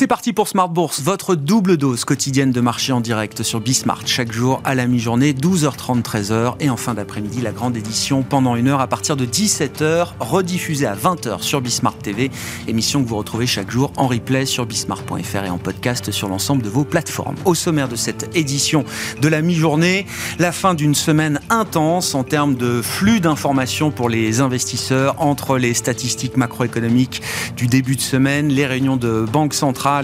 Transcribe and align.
C'est 0.00 0.06
parti 0.06 0.32
pour 0.32 0.48
Smart 0.48 0.70
Bourse, 0.70 1.02
votre 1.02 1.34
double 1.34 1.76
dose 1.76 2.06
quotidienne 2.06 2.52
de 2.52 2.62
marché 2.62 2.90
en 2.90 3.02
direct 3.02 3.42
sur 3.42 3.60
Bismart. 3.60 4.06
Chaque 4.06 4.32
jour 4.32 4.62
à 4.64 4.74
la 4.74 4.86
mi-journée, 4.86 5.34
12h30, 5.34 6.00
13h. 6.00 6.54
Et 6.58 6.70
en 6.70 6.78
fin 6.78 6.94
d'après-midi, 6.94 7.42
la 7.42 7.52
grande 7.52 7.76
édition 7.76 8.22
pendant 8.22 8.56
une 8.56 8.68
heure 8.68 8.80
à 8.80 8.86
partir 8.86 9.14
de 9.14 9.26
17h, 9.26 10.12
rediffusée 10.18 10.86
à 10.86 10.94
20h 10.94 11.42
sur 11.42 11.60
Bismart 11.60 11.98
TV. 11.98 12.30
Émission 12.66 13.04
que 13.04 13.08
vous 13.10 13.18
retrouvez 13.18 13.46
chaque 13.46 13.70
jour 13.70 13.92
en 13.98 14.06
replay 14.06 14.46
sur 14.46 14.64
bismart.fr 14.64 15.44
et 15.44 15.50
en 15.50 15.58
podcast 15.58 16.10
sur 16.10 16.28
l'ensemble 16.28 16.62
de 16.62 16.70
vos 16.70 16.84
plateformes. 16.84 17.36
Au 17.44 17.54
sommaire 17.54 17.90
de 17.90 17.96
cette 17.96 18.34
édition 18.34 18.86
de 19.20 19.28
la 19.28 19.42
mi-journée, 19.42 20.06
la 20.38 20.52
fin 20.52 20.72
d'une 20.72 20.94
semaine 20.94 21.40
intense 21.50 22.14
en 22.14 22.24
termes 22.24 22.54
de 22.54 22.80
flux 22.80 23.20
d'informations 23.20 23.90
pour 23.90 24.08
les 24.08 24.40
investisseurs 24.40 25.16
entre 25.18 25.58
les 25.58 25.74
statistiques 25.74 26.38
macroéconomiques 26.38 27.20
du 27.54 27.66
début 27.66 27.96
de 27.96 28.00
semaine, 28.00 28.48
les 28.48 28.64
réunions 28.64 28.96
de 28.96 29.26
banque 29.30 29.52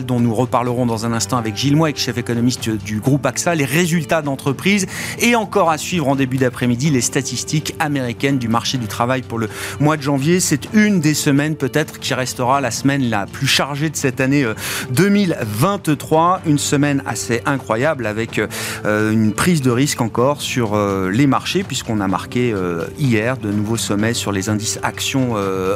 dont 0.07 0.21
nous 0.21 0.35
reparlerons 0.35 0.87
dans 0.87 1.07
un 1.07 1.13
instant 1.13 1.37
avec 1.37 1.57
Gilles 1.57 1.77
Moix, 1.77 1.91
chef 1.95 2.19
économiste 2.19 2.69
du 2.69 3.01
groupe 3.01 3.25
AXA, 3.25 3.55
les 3.55 3.65
résultats 3.65 4.21
d'entreprise 4.21 4.87
et 5.21 5.37
encore 5.37 5.71
à 5.71 5.79
suivre 5.79 6.09
en 6.09 6.17
début 6.17 6.37
d'après-midi 6.37 6.91
les 6.91 7.01
statistiques 7.01 7.75
américaines 7.79 8.39
du 8.39 8.49
marché 8.49 8.79
du 8.79 8.87
travail 8.87 9.23
pour 9.23 9.39
le 9.39 9.49
mois 9.81 9.97
de 9.97 10.03
janvier. 10.03 10.41
C'est 10.41 10.75
une 10.75 11.01
des 11.01 11.15
semaines 11.15 11.57
peut-être 11.57 12.01
qui 12.01 12.15
restera 12.15 12.61
la 12.61 12.71
semaine 12.71 13.09
la 13.09 13.27
plus 13.27 13.47
chargée 13.47 13.89
de 13.89 13.97
cette 13.97 14.21
année 14.21 14.45
2023. 14.91 16.41
Euh, 16.45 16.51
une 16.51 16.59
semaine 16.59 17.03
assez 17.07 17.43
incroyable 17.47 18.07
avec 18.07 18.39
euh, 18.39 19.13
une 19.13 19.33
prise 19.33 19.63
de 19.63 19.71
risque 19.71 20.01
encore 20.01 20.43
sur 20.43 20.75
euh, 20.75 21.11
les 21.11 21.27
marchés 21.27 21.63
puisqu'on 21.63 22.01
a 22.01 22.09
marqué 22.09 22.55
hier 22.99 23.37
de 23.37 23.51
nouveaux 23.51 23.77
sommets 23.77 24.15
sur 24.15 24.33
les 24.33 24.49
indices 24.49 24.79
actions 24.83 25.35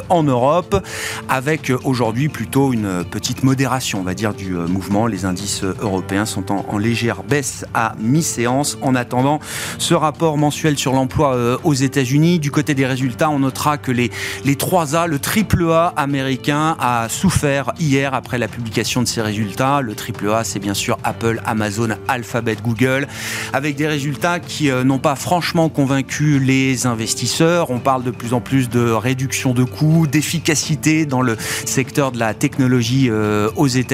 en 0.09 0.23
Europe 0.23 0.85
avec 1.29 1.71
aujourd'hui 1.83 2.29
plutôt 2.29 2.73
une 2.73 3.03
petite 3.03 3.43
modération 3.43 4.00
on 4.01 4.03
va 4.03 4.15
dire, 4.15 4.33
du 4.33 4.55
euh, 4.55 4.67
mouvement. 4.67 5.05
Les 5.05 5.25
indices 5.25 5.63
euh, 5.63 5.75
européens 5.79 6.25
sont 6.25 6.51
en, 6.51 6.77
légère 6.79 7.21
baisse 7.21 7.65
à 7.75 7.93
mi-séance. 7.99 8.79
En 8.81 8.95
attendant 8.95 9.39
ce 9.77 9.93
rapport 9.93 10.39
mensuel 10.39 10.75
sur 10.75 10.93
l'emploi 10.93 11.35
euh, 11.35 11.57
aux 11.63 11.75
États-Unis, 11.75 12.39
du 12.39 12.49
côté 12.49 12.73
des 12.73 12.87
résultats, 12.87 13.29
on 13.29 13.37
notera 13.39 13.77
que 13.77 13.91
les, 13.91 14.09
les 14.43 14.55
3 14.55 14.95
A, 14.95 15.05
le 15.05 15.19
triple 15.19 15.69
A 15.69 15.93
américain 15.97 16.75
a 16.79 17.09
souffert 17.09 17.73
hier 17.79 18.15
après 18.15 18.39
la 18.39 18.47
publication 18.47 19.03
de 19.03 19.07
ses 19.07 19.21
résultats. 19.21 19.81
Le 19.81 19.93
triple 19.93 20.31
A, 20.31 20.43
c'est 20.43 20.59
bien 20.59 20.73
sûr 20.73 20.97
Apple, 21.03 21.39
Amazon, 21.45 21.89
Alphabet, 22.07 22.57
Google, 22.63 23.07
avec 23.53 23.75
des 23.75 23.87
résultats 23.87 24.39
qui 24.39 24.71
n'ont 24.71 24.97
pas 24.97 25.15
franchement 25.15 25.69
convaincu 25.69 26.39
les 26.39 26.87
investisseurs. 26.87 27.69
On 27.69 27.79
parle 27.79 28.03
de 28.03 28.11
plus 28.11 28.33
en 28.33 28.41
plus 28.41 28.67
de 28.67 28.89
réduction 28.89 29.53
de 29.53 29.63
coûts, 29.63 30.07
d'efficacité 30.07 31.05
dans 31.05 31.21
le 31.21 31.37
secteur 31.65 32.11
de 32.11 32.17
la 32.17 32.33
technologie 32.33 33.11
aux 33.11 33.67
États-Unis 33.67 33.90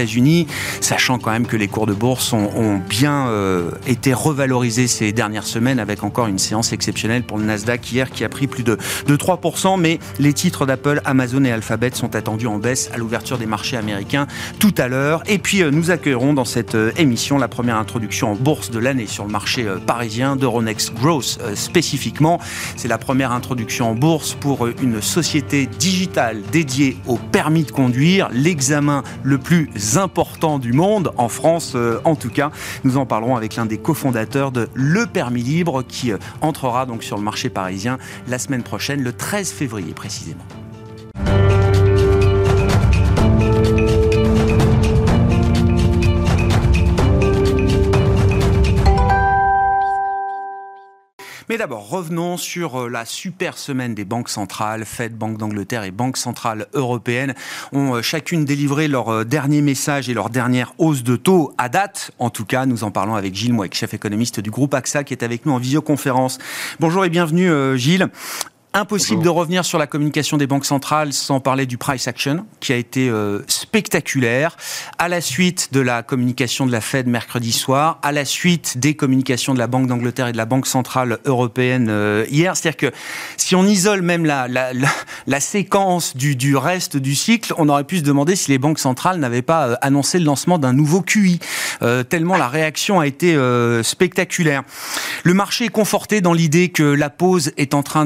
Sachant 0.81 1.17
quand 1.17 1.31
même 1.31 1.47
que 1.47 1.57
les 1.57 1.67
cours 1.67 1.87
de 1.87 1.93
bourse 1.93 2.33
ont, 2.33 2.79
bien 2.89 3.27
euh, 3.27 3.71
été 3.87 4.13
revalorisés 4.13 4.87
ces 4.87 5.11
dernières 5.11 5.45
semaines 5.45 5.79
avec 5.79 6.03
encore 6.03 6.27
une 6.27 6.37
séance 6.37 6.71
exceptionnelle 6.71 7.23
pour 7.23 7.37
le 7.37 7.45
Nasdaq 7.45 7.91
hier 7.91 8.11
qui 8.11 8.23
a 8.23 8.29
pris 8.29 8.47
plus 8.47 8.63
de, 8.63 8.77
de 9.07 9.15
3%. 9.15 9.79
Mais 9.79 9.99
les 10.19 10.33
titres 10.33 10.65
d'Apple, 10.65 11.01
Amazon 11.05 11.43
et 11.45 11.51
Alphabet 11.51 11.91
sont 11.93 12.15
attendus 12.15 12.47
en 12.47 12.57
baisse 12.57 12.89
à 12.93 12.97
l'ouverture 12.97 13.37
des 13.37 13.45
marchés 13.45 13.77
américains 13.77 14.27
tout 14.59 14.73
à 14.77 14.87
l'heure. 14.87 15.23
Et 15.27 15.39
puis 15.39 15.63
euh, 15.63 15.71
nous 15.71 15.91
accueillerons 15.91 16.33
dans 16.33 16.45
cette 16.45 16.75
euh, 16.75 16.91
émission 16.97 17.37
la 17.37 17.47
première 17.47 17.77
introduction 17.77 18.31
en 18.31 18.35
bourse 18.35 18.69
de 18.69 18.79
l'année 18.79 19.07
sur 19.07 19.25
le 19.25 19.31
marché 19.31 19.65
parisien 19.85 20.35
d'Euronext 20.35 20.93
Growth 20.93 21.39
spécifiquement. 21.55 22.39
C'est 22.75 22.87
la 22.87 22.97
première 22.97 23.31
introduction 23.31 23.91
en 23.91 23.95
bourse 23.95 24.35
pour 24.35 24.67
une 24.67 25.01
société 25.01 25.65
digitale 25.65 26.41
dédiée 26.51 26.97
au 27.07 27.17
permis 27.17 27.63
de 27.63 27.71
conduire, 27.71 28.29
l'examen 28.31 29.03
le 29.23 29.37
plus 29.37 29.69
importants 29.97 30.59
du 30.59 30.73
monde, 30.73 31.11
en 31.17 31.29
France 31.29 31.73
euh, 31.75 31.99
en 32.03 32.15
tout 32.15 32.29
cas. 32.29 32.51
Nous 32.83 32.97
en 32.97 33.05
parlerons 33.05 33.35
avec 33.35 33.55
l'un 33.55 33.65
des 33.65 33.77
cofondateurs 33.77 34.51
de 34.51 34.69
Le 34.73 35.05
Permis 35.05 35.43
Libre 35.43 35.83
qui 35.83 36.11
euh, 36.11 36.17
entrera 36.41 36.85
donc 36.85 37.03
sur 37.03 37.17
le 37.17 37.23
marché 37.23 37.49
parisien 37.49 37.97
la 38.27 38.39
semaine 38.39 38.63
prochaine, 38.63 39.01
le 39.01 39.13
13 39.13 39.51
février 39.51 39.93
précisément. 39.93 40.45
Mais 51.49 51.57
d'abord, 51.57 51.89
revenons 51.89 52.35
sur 52.35 52.81
euh, 52.81 52.89
la 52.89 53.05
super 53.05 53.57
semaine 53.57 53.95
des 53.95 54.03
banques 54.03 54.27
centrales. 54.27 54.83
Fed, 54.83 55.15
Banque 55.17 55.37
d'Angleterre 55.37 55.85
et 55.85 55.91
Banque 55.91 56.17
Centrale 56.17 56.67
Européenne 56.73 57.35
ont 57.71 57.95
euh, 57.95 58.01
chacune 58.01 58.43
délivré 58.43 58.89
leur 58.89 59.07
euh, 59.07 59.23
dernier 59.23 59.61
message 59.61 60.09
et 60.09 60.13
leur 60.13 60.29
dernière 60.29 60.73
hausse 60.77 61.03
de 61.03 61.15
taux 61.15 61.53
à 61.57 61.69
date. 61.69 62.11
En 62.19 62.29
tout 62.29 62.43
cas, 62.43 62.65
nous 62.65 62.83
en 62.83 62.91
parlons 62.91 63.15
avec 63.15 63.33
Gilles 63.33 63.53
Mouek, 63.53 63.73
chef 63.75 63.93
économiste 63.93 64.41
du 64.41 64.51
groupe 64.51 64.73
AXA, 64.73 65.05
qui 65.05 65.13
est 65.13 65.23
avec 65.23 65.45
nous 65.45 65.53
en 65.53 65.57
visioconférence. 65.57 66.37
Bonjour 66.81 67.05
et 67.05 67.09
bienvenue 67.09 67.77
Gilles. 67.77 68.09
Impossible 68.73 69.23
de 69.23 69.29
revenir 69.29 69.65
sur 69.65 69.79
la 69.79 69.87
communication 69.87 70.37
des 70.37 70.45
banques 70.45 70.65
centrales 70.65 71.11
sans 71.11 71.39
parler 71.39 71.65
du 71.65 71.79
price 71.79 72.07
action, 72.07 72.45
qui 72.59 72.73
a 72.73 72.75
été 72.75 73.09
euh, 73.09 73.41
spectaculaire, 73.47 74.55
à 74.99 75.07
la 75.07 75.19
suite 75.19 75.69
de 75.71 75.79
la 75.79 76.03
communication 76.03 76.67
de 76.67 76.71
la 76.71 76.81
Fed 76.81 77.07
mercredi 77.07 77.53
soir, 77.53 77.97
à 78.03 78.11
la 78.11 78.23
suite 78.23 78.77
des 78.77 78.93
communications 78.93 79.55
de 79.55 79.59
la 79.59 79.65
Banque 79.65 79.87
d'Angleterre 79.87 80.27
et 80.27 80.31
de 80.31 80.37
la 80.37 80.45
Banque 80.45 80.67
centrale 80.67 81.17
européenne 81.25 81.87
euh, 81.89 82.25
hier. 82.29 82.55
C'est-à-dire 82.55 82.91
que 82.91 82.95
si 83.35 83.55
on 83.55 83.65
isole 83.65 84.03
même 84.03 84.25
la, 84.25 84.47
la, 84.47 85.39
séquence 85.39 86.15
du, 86.15 86.35
du, 86.35 86.55
reste 86.55 86.97
du 86.97 87.15
cycle, 87.15 87.53
on 87.57 87.69
aurait 87.69 87.85
pu 87.85 87.97
se 87.97 88.03
demander 88.03 88.35
si 88.35 88.51
les 88.51 88.59
banques 88.59 88.79
centrales 88.79 89.17
n'avaient 89.17 89.41
pas 89.41 89.69
euh, 89.69 89.75
annoncé 89.81 90.19
le 90.19 90.25
lancement 90.25 90.59
d'un 90.59 90.73
nouveau 90.73 91.01
QI, 91.01 91.39
tellement 92.09 92.37
la 92.37 92.47
réaction 92.47 92.99
a 92.99 93.07
été 93.07 93.37
spectaculaire. 93.83 94.63
Le 95.23 95.33
marché 95.33 95.65
est 95.65 95.69
conforté 95.69 96.21
dans 96.21 96.33
l'idée 96.33 96.69
que 96.69 96.83
la 96.83 97.09
pause 97.09 97.51
est 97.57 97.73
en 97.73 97.81
train 97.81 98.05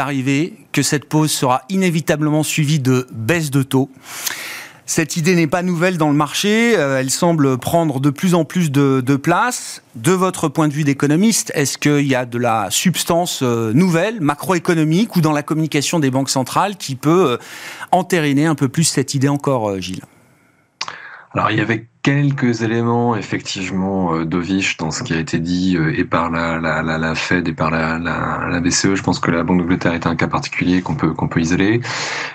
d'arriver 0.00 0.54
que 0.72 0.80
cette 0.80 1.04
pause 1.04 1.30
sera 1.30 1.60
inévitablement 1.68 2.42
suivie 2.42 2.78
de 2.78 3.06
baisse 3.12 3.50
de 3.50 3.62
taux. 3.62 3.90
Cette 4.86 5.18
idée 5.18 5.34
n'est 5.34 5.46
pas 5.46 5.62
nouvelle 5.62 5.98
dans 5.98 6.08
le 6.08 6.14
marché, 6.16 6.74
euh, 6.74 6.98
elle 6.98 7.10
semble 7.10 7.58
prendre 7.58 8.00
de 8.00 8.08
plus 8.08 8.34
en 8.34 8.46
plus 8.46 8.72
de, 8.72 9.16
place. 9.16 9.82
De 9.96 10.12
votre 10.12 10.48
point 10.48 10.68
de 10.68 10.72
vue 10.72 10.84
d'économiste, 10.84 11.52
est-ce 11.54 11.76
qu'il 11.76 12.06
y 12.06 12.14
a 12.14 12.24
de 12.24 12.38
la 12.38 12.68
substance 12.70 13.40
euh, 13.42 13.74
nouvelle, 13.74 14.22
macroéconomique, 14.22 15.16
ou 15.16 15.20
dans 15.20 15.32
la 15.32 15.42
communication 15.42 16.00
des 16.00 16.10
banques 16.10 16.30
centrales 16.30 16.76
qui 16.76 16.94
peut 16.94 17.32
euh, 17.32 17.36
entériner 17.92 18.46
un 18.46 18.54
peu 18.54 18.68
plus 18.68 18.84
cette 18.84 19.12
idée 19.12 19.28
encore, 19.28 19.78
Gilles? 19.82 20.04
Alors 21.34 21.50
il 21.50 21.58
y 21.58 21.60
avait 21.60 21.86
quelques 22.02 22.62
éléments 22.62 23.14
effectivement 23.14 24.14
euh, 24.14 24.24
dovish 24.24 24.78
dans 24.78 24.90
ce 24.90 25.02
qui 25.02 25.12
a 25.12 25.18
été 25.18 25.38
dit 25.38 25.76
euh, 25.76 25.98
et 25.98 26.04
par 26.04 26.30
la, 26.30 26.58
la, 26.58 26.82
la, 26.82 26.96
la 26.96 27.14
Fed 27.14 27.46
et 27.46 27.52
par 27.52 27.70
la, 27.70 27.98
la, 27.98 28.60
BCE. 28.60 28.94
Je 28.94 29.02
pense 29.02 29.18
que 29.18 29.30
la 29.30 29.42
Banque 29.42 29.58
d'Angleterre 29.58 29.92
est 29.92 30.06
un 30.06 30.16
cas 30.16 30.26
particulier 30.26 30.80
qu'on 30.80 30.94
peut 30.94 31.12
qu'on 31.12 31.28
peut 31.28 31.40
isoler. 31.40 31.80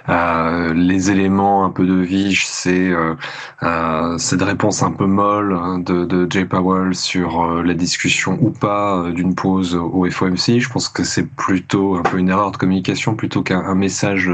Euh, 0.09 0.73
les 0.73 1.09
éléments 1.09 1.65
un 1.65 1.71
peu 1.71 1.85
dovish, 1.85 2.45
c'est 2.45 2.89
euh, 2.89 3.15
euh, 3.63 4.17
cette 4.17 4.41
réponse 4.43 4.83
un 4.83 4.91
peu 4.91 5.05
molle 5.05 5.53
hein, 5.53 5.79
de, 5.79 6.05
de 6.05 6.27
Jay 6.29 6.45
Powell 6.45 6.93
sur 6.93 7.63
la 7.63 7.73
discussion 7.73 8.37
ou 8.41 8.51
pas 8.51 9.09
d'une 9.11 9.33
pause 9.33 9.75
au 9.75 10.09
FOMC. 10.09 10.59
Je 10.59 10.69
pense 10.69 10.89
que 10.89 11.03
c'est 11.03 11.27
plutôt 11.27 11.95
un 11.95 12.03
peu 12.03 12.19
une 12.19 12.29
erreur 12.29 12.51
de 12.51 12.57
communication 12.57 13.15
plutôt 13.15 13.41
qu'un 13.41 13.75
message 13.75 14.29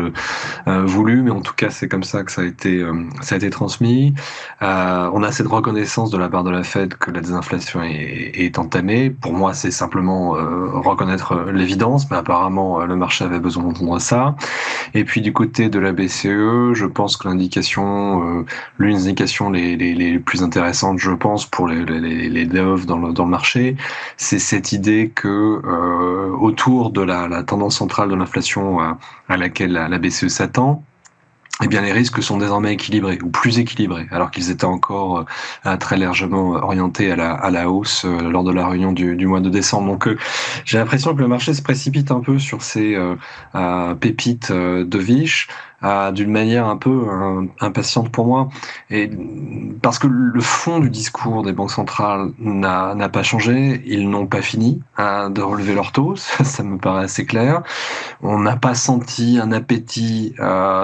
voulu, 0.66 1.22
mais 1.22 1.32
en 1.32 1.42
tout 1.42 1.54
cas 1.54 1.70
c'est 1.70 1.88
comme 1.88 2.04
ça 2.04 2.24
que 2.24 2.32
ça 2.32 2.42
a 2.42 2.46
été 2.46 2.86
ça 3.22 3.36
a 3.36 3.38
été 3.38 3.50
transmis. 3.50 4.14
On 5.22 5.24
a 5.24 5.32
cette 5.32 5.48
reconnaissance 5.48 6.10
de 6.10 6.18
la 6.18 6.30
part 6.30 6.44
de 6.44 6.50
la 6.50 6.64
Fed 6.64 6.96
que 6.96 7.12
la 7.12 7.22
désinflation 7.22 7.84
est, 7.84 8.58
entamée. 8.58 9.12
Pour 9.12 9.34
moi, 9.34 9.54
c'est 9.54 9.70
simplement 9.70 10.36
euh, 10.36 10.80
reconnaître 10.80 11.52
l'évidence, 11.52 12.10
mais 12.10 12.18
apparemment, 12.18 12.82
euh, 12.82 12.88
le 12.88 12.96
marché 12.96 13.24
avait 13.24 13.40
besoin 13.40 13.66
d'entendre 13.66 14.00
ça. 14.00 14.36
Et 14.96 15.04
puis 15.04 15.22
du 15.22 15.32
côté 15.32 15.70
de 15.70 15.78
la 15.78 15.92
BCE, 15.92 16.74
je 16.74 16.86
pense 16.88 17.18
que 17.18 17.28
l'indication, 17.28 18.40
euh, 18.40 18.46
l'une 18.80 18.98
des 18.98 19.04
indications 19.04 19.52
les, 19.52 20.18
plus 20.18 20.42
intéressantes, 20.42 20.98
je 20.98 21.12
pense, 21.12 21.46
pour 21.46 21.68
les, 21.68 21.86
les, 21.86 22.46
dans 22.48 22.98
le, 22.98 23.14
dans 23.14 23.26
le 23.26 23.30
marché, 23.30 23.78
c'est 24.18 24.40
cette 24.40 24.72
idée 24.72 25.12
que 25.14 25.62
autour 26.40 26.90
de 26.90 27.02
la, 27.02 27.44
tendance 27.44 27.78
centrale 27.78 28.10
de 28.10 28.16
l'inflation 28.16 28.80
à 28.80 29.38
laquelle 29.38 29.74
la 29.74 29.98
BCE 30.00 30.30
s'attend, 30.30 30.84
eh 31.64 31.68
bien 31.68 31.82
les 31.82 31.92
risques 31.92 32.22
sont 32.24 32.38
désormais 32.38 32.74
équilibrés 32.74 33.20
ou 33.24 33.30
plus 33.30 33.60
équilibrés, 33.60 34.08
alors 34.12 34.32
qu'ils 34.32 34.50
étaient 34.50 34.66
encore 34.66 35.26
euh, 35.66 35.78
très 35.78 35.98
largement 35.98 36.52
orientés 36.52 37.12
à 37.12 37.16
la, 37.16 37.32
à 37.34 37.52
la 37.52 37.70
hausse 37.70 38.04
euh, 38.06 38.30
lors 38.30 38.44
de 38.44 38.52
la 38.52 38.68
réunion 38.68 38.92
du, 38.92 39.16
du 39.16 39.28
mois 39.28 39.42
de 39.42 39.50
décembre. 39.50 39.88
Donc 39.88 40.08
euh, 40.08 40.18
j'ai 40.66 40.78
l'impression 40.78 41.16
que 41.16 41.22
le 41.22 41.28
marché 41.28 41.54
se 41.54 41.62
précipite 41.62 42.12
un 42.12 42.20
peu 42.20 42.40
sur 42.40 42.62
ces 42.62 42.98
pépites 44.00 44.52
de 44.52 44.98
Viche. 44.98 45.48
D'une 46.14 46.32
manière 46.32 46.68
un 46.68 46.78
peu 46.78 47.08
impatiente 47.60 48.10
pour 48.12 48.26
moi. 48.26 48.50
Et 48.90 49.10
parce 49.82 50.00
que 50.00 50.08
le 50.08 50.42
fond 50.42 50.80
du 50.80 50.90
discours 50.90 51.44
des 51.44 51.54
banques 51.54 51.72
centrales 51.72 52.32
n'a 52.40 53.10
pas 53.10 53.24
changé, 53.24 53.82
ils 53.86 54.10
n'ont 54.10 54.28
pas 54.28 54.42
fini 54.42 54.82
de 54.98 55.42
relever 55.42 55.74
leur 55.74 55.92
taux, 55.92 56.16
ça, 56.16 56.64
me 56.64 56.78
paraît 56.78 57.06
assez 57.06 57.26
clair. 57.26 57.64
On 58.22 58.40
n'a 58.40 58.56
pas 58.56 58.76
senti 58.76 59.40
un 59.42 59.52
appétit 59.52 60.36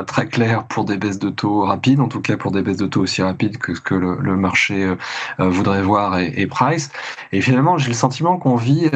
très 0.07 0.27
clair 0.27 0.65
pour 0.65 0.85
des 0.85 0.97
baisses 0.97 1.19
de 1.19 1.29
taux 1.29 1.61
rapides, 1.65 1.99
en 1.99 2.07
tout 2.07 2.21
cas 2.21 2.37
pour 2.37 2.51
des 2.51 2.61
baisses 2.61 2.77
de 2.77 2.87
taux 2.87 3.01
aussi 3.01 3.21
rapides 3.21 3.57
que 3.57 3.75
ce 3.75 3.81
que 3.81 3.95
le, 3.95 4.37
marché 4.37 4.95
voudrait 5.39 5.81
voir 5.81 6.17
et, 6.19 6.33
et 6.37 6.47
price. 6.47 6.91
Et 7.31 7.41
finalement, 7.41 7.77
j'ai 7.77 7.89
le 7.89 7.93
sentiment 7.93 8.37
qu'on 8.37 8.55
vit 8.55 8.89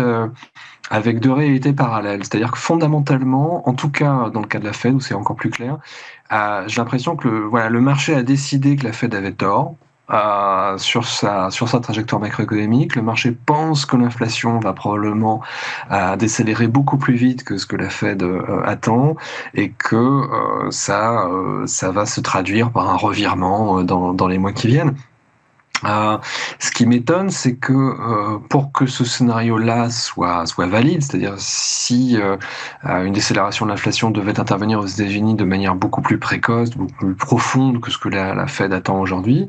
avec 0.92 1.20
deux 1.20 1.32
réalités 1.32 1.74
parallèles. 1.74 2.24
C'est-à-dire 2.24 2.52
que 2.52 2.60
fondamentalement, 2.60 3.68
en 3.68 3.74
tout 3.74 3.90
cas 3.90 4.30
dans 4.30 4.42
le 4.42 4.48
cas 4.48 4.60
de 4.60 4.66
la 4.66 4.74
Fed, 4.74 4.94
où 4.94 5.00
c'est 5.00 5.16
encore 5.16 5.36
plus 5.38 5.50
clair, 5.50 5.80
euh, 6.32 6.64
j'ai 6.68 6.78
l'impression 6.78 7.16
que 7.16 7.28
le, 7.28 7.40
voilà, 7.46 7.70
le 7.70 7.82
marché 7.82 8.14
a 8.14 8.24
décidé 8.24 8.76
que 8.76 8.84
la 8.86 8.94
Fed 8.94 9.16
avait 9.16 9.32
tort. 9.32 9.76
Euh, 10.12 10.78
sur 10.78 11.08
sa 11.08 11.52
sur 11.52 11.70
sa 11.70 11.80
trajectoire 11.80 12.20
macroéconomique. 12.20 12.98
Le 12.98 13.02
marché 13.02 13.32
pense 13.32 13.86
que 13.86 13.96
l'inflation 13.96 14.60
va 14.60 14.74
probablement 14.74 15.42
euh, 15.92 16.18
décélérer 16.18 16.68
beaucoup 16.68 16.98
plus 16.98 17.14
vite 17.14 17.46
que 17.46 17.56
ce 17.56 17.66
que 17.66 17.78
la 17.78 17.90
Fed 17.90 18.22
euh, 18.22 18.62
attend 18.66 19.16
et 19.54 19.70
que 19.72 19.96
euh, 19.96 20.70
ça 20.70 21.30
ça 21.66 21.92
va 21.92 22.06
se 22.06 22.20
traduire 22.20 22.72
par 22.72 22.90
un 22.90 22.98
revirement 22.98 23.84
dans 23.84 24.14
dans 24.14 24.28
les 24.28 24.38
mois 24.38 24.52
qui 24.52 24.68
viennent. 24.68 24.96
Euh, 25.86 26.18
ce 26.60 26.72
qui 26.72 26.86
m'étonne, 26.86 27.30
c'est 27.30 27.56
que 27.56 27.74
euh, 27.74 28.38
pour 28.50 28.72
que 28.72 28.86
ce 28.86 29.04
scénario-là 29.04 29.90
soit 29.90 30.46
soit 30.46 30.68
valide, 30.68 31.02
c'est-à-dire 31.02 31.36
si 31.38 32.18
euh, 32.20 32.38
une 32.84 33.14
décélération 33.14 33.66
de 33.66 33.72
l'inflation 33.72 34.12
devait 34.12 34.40
intervenir 34.40 34.80
aux 34.80 34.86
États-Unis 34.86 35.36
de 35.36 35.44
manière 35.44 35.76
beaucoup 35.76 36.02
plus 36.02 36.20
précoce, 36.20 36.72
beaucoup 36.72 36.94
plus 36.94 37.16
profonde 37.16 37.82
que 37.82 37.92
ce 37.92 37.98
que 37.98 38.10
la, 38.10 38.34
la 38.36 38.48
Fed 38.48 38.74
attend 38.74 39.00
aujourd'hui, 39.00 39.48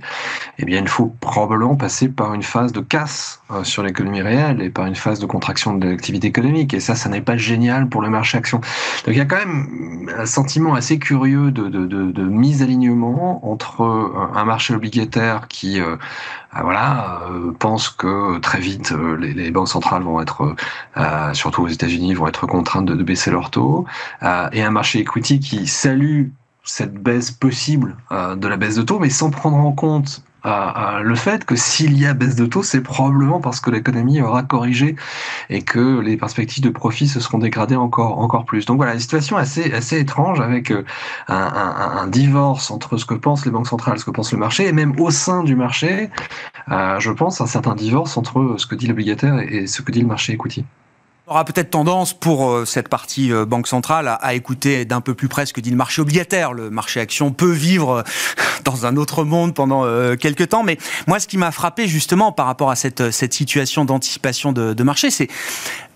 eh 0.58 0.64
bien, 0.64 0.80
il 0.80 0.88
faut 0.88 1.12
probablement 1.20 1.76
passer 1.76 2.08
par 2.08 2.34
une 2.34 2.42
phase 2.42 2.72
de 2.72 2.80
casse 2.80 3.40
sur 3.62 3.82
l'économie 3.82 4.22
réelle 4.22 4.62
et 4.62 4.70
par 4.70 4.86
une 4.86 4.94
phase 4.94 5.18
de 5.18 5.26
contraction 5.26 5.74
de 5.74 5.88
l'activité 5.88 6.28
économique. 6.28 6.72
Et 6.72 6.80
ça, 6.80 6.94
ça 6.94 7.08
n'est 7.08 7.20
pas 7.20 7.36
génial 7.36 7.88
pour 7.88 8.00
le 8.00 8.08
marché 8.08 8.38
action. 8.38 8.58
Donc, 8.58 9.14
il 9.14 9.16
y 9.16 9.20
a 9.20 9.24
quand 9.26 9.36
même 9.36 10.08
un 10.16 10.26
sentiment 10.26 10.74
assez 10.74 10.98
curieux 10.98 11.50
de, 11.50 11.68
de, 11.68 11.86
de, 11.86 12.10
de 12.10 12.22
mise 12.22 12.62
alignement 12.62 13.46
entre 13.50 13.82
un 14.34 14.44
marché 14.44 14.74
obligataire 14.74 15.48
qui 15.48 15.80
ah, 15.80 15.98
voilà, 16.60 17.22
euh, 17.30 17.52
pense 17.58 17.88
que 17.88 18.38
très 18.38 18.60
vite 18.60 18.92
euh, 18.92 19.16
les, 19.16 19.50
banques 19.50 19.68
centrales 19.68 20.02
vont 20.02 20.20
être, 20.20 20.54
euh, 20.96 21.32
surtout 21.34 21.62
aux 21.62 21.68
États-Unis, 21.68 22.14
vont 22.14 22.26
être 22.26 22.46
contraintes 22.46 22.84
de, 22.84 22.94
de 22.94 23.02
baisser 23.02 23.30
leurs 23.30 23.50
taux, 23.50 23.86
et 24.52 24.62
un 24.62 24.70
marché 24.70 25.00
equity 25.00 25.40
qui 25.40 25.66
salue 25.66 26.28
cette 26.64 26.94
baisse 26.94 27.30
possible 27.30 27.96
de 28.10 28.48
la 28.48 28.56
baisse 28.56 28.76
de 28.76 28.82
taux, 28.82 28.98
mais 28.98 29.10
sans 29.10 29.30
prendre 29.30 29.56
en 29.56 29.72
compte 29.72 30.22
le 30.44 31.14
fait 31.14 31.44
que 31.44 31.56
s'il 31.56 31.98
y 31.98 32.06
a 32.06 32.14
baisse 32.14 32.36
de 32.36 32.46
taux, 32.46 32.62
c'est 32.62 32.80
probablement 32.80 33.40
parce 33.40 33.60
que 33.60 33.70
l'économie 33.70 34.20
aura 34.20 34.42
corrigé 34.42 34.96
et 35.50 35.62
que 35.62 36.00
les 36.00 36.16
perspectives 36.16 36.62
de 36.62 36.70
profit 36.70 37.08
se 37.08 37.20
seront 37.20 37.38
dégradées 37.38 37.76
encore, 37.76 38.18
encore 38.18 38.44
plus. 38.44 38.66
Donc 38.66 38.76
voilà, 38.76 38.94
une 38.94 39.00
situation 39.00 39.36
assez, 39.36 39.72
assez 39.72 39.98
étrange 39.98 40.40
avec 40.40 40.70
euh, 40.70 40.84
un, 41.28 42.06
divorce 42.08 42.70
entre 42.70 42.96
ce 42.96 43.04
que 43.04 43.14
pensent 43.14 43.44
les 43.44 43.50
banques 43.50 43.68
centrales, 43.68 43.98
ce 43.98 44.04
que 44.04 44.10
pense 44.10 44.32
le 44.32 44.38
marché, 44.38 44.66
et 44.66 44.72
même 44.72 44.98
au 44.98 45.10
sein 45.10 45.44
du 45.44 45.56
marché, 45.56 46.10
euh, 46.70 46.98
je 46.98 47.10
pense 47.10 47.40
un 47.40 47.46
certain 47.46 47.74
divorce 47.74 48.16
entre 48.16 48.56
ce 48.58 48.66
que 48.66 48.74
dit 48.74 48.86
l'obligataire 48.86 49.38
et 49.38 49.66
ce 49.66 49.82
que 49.82 49.92
dit 49.92 50.00
le 50.00 50.08
marché 50.08 50.32
equity. 50.32 50.64
Aura 51.32 51.46
peut-être 51.46 51.70
tendance 51.70 52.12
pour 52.12 52.50
euh, 52.50 52.66
cette 52.66 52.90
partie 52.90 53.32
euh, 53.32 53.46
Banque 53.46 53.66
centrale 53.66 54.18
à, 54.20 54.34
écouter 54.34 54.84
d'un 54.84 55.00
peu 55.00 55.14
plus 55.14 55.28
près 55.28 55.46
ce 55.46 55.54
que 55.54 55.62
dit 55.62 55.70
le 55.70 55.76
marché 55.76 56.02
obligataire. 56.02 56.52
Le 56.52 56.68
marché 56.68 57.00
action 57.00 57.32
peut 57.32 57.50
vivre 57.50 57.90
euh, 57.90 58.02
dans 58.64 58.84
un 58.84 58.98
autre 58.98 59.24
monde 59.24 59.54
pendant 59.54 59.86
quelques 60.16 60.50
temps. 60.50 60.62
Mais 60.62 60.76
moi, 61.06 61.18
ce 61.20 61.26
qui 61.26 61.38
m'a 61.38 61.50
frappé 61.50 61.88
justement 61.88 62.32
par 62.32 62.44
rapport 62.44 62.70
à 62.70 62.76
cette, 62.76 63.10
cette 63.10 63.32
situation 63.32 63.86
d'anticipation 63.86 64.52
de, 64.52 64.74
de 64.74 64.82
marché, 64.82 65.10
c'est 65.10 65.28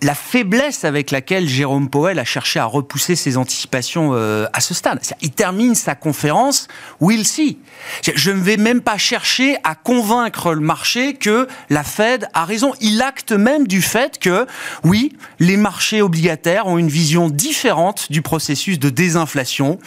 la 0.03 0.15
faiblesse 0.15 0.85
avec 0.85 1.11
laquelle 1.11 1.49
Jérôme 1.49 1.91
Powell 1.91 2.19
a 2.19 2.25
cherché 2.25 2.59
à 2.59 2.65
repousser 2.65 3.15
ses 3.15 3.37
anticipations 3.37 4.13
à 4.15 4.61
ce 4.61 4.75
stade. 4.75 5.01
Il 5.23 5.31
termine 5.31 5.75
sa 5.75 5.95
conférence, 5.95 6.69
we'll 7.01 7.25
see. 7.25 7.59
Je 8.03 8.31
ne 8.31 8.41
vais 8.41 8.57
même 8.57 8.81
pas 8.81 8.99
chercher 8.99 9.57
à 9.65 9.75
convaincre 9.75 10.53
le 10.53 10.61
marché 10.61 11.15
que 11.15 11.47
la 11.71 11.85
Fed 11.85 12.29
a 12.35 12.45
raison. 12.45 12.73
Il 12.81 13.01
acte 13.01 13.33
même 13.33 13.67
du 13.67 13.81
fait 13.81 14.19
que, 14.19 14.47
oui, 14.85 15.13
les 15.39 15.57
marchés 15.57 16.03
obligataires 16.03 16.67
ont 16.67 16.79
une 16.79 16.89
vision 16.89 17.29
différente 17.29 18.11
du 18.11 18.23
processus 18.23 18.79
de 18.79 18.91
désinflation 18.91 19.79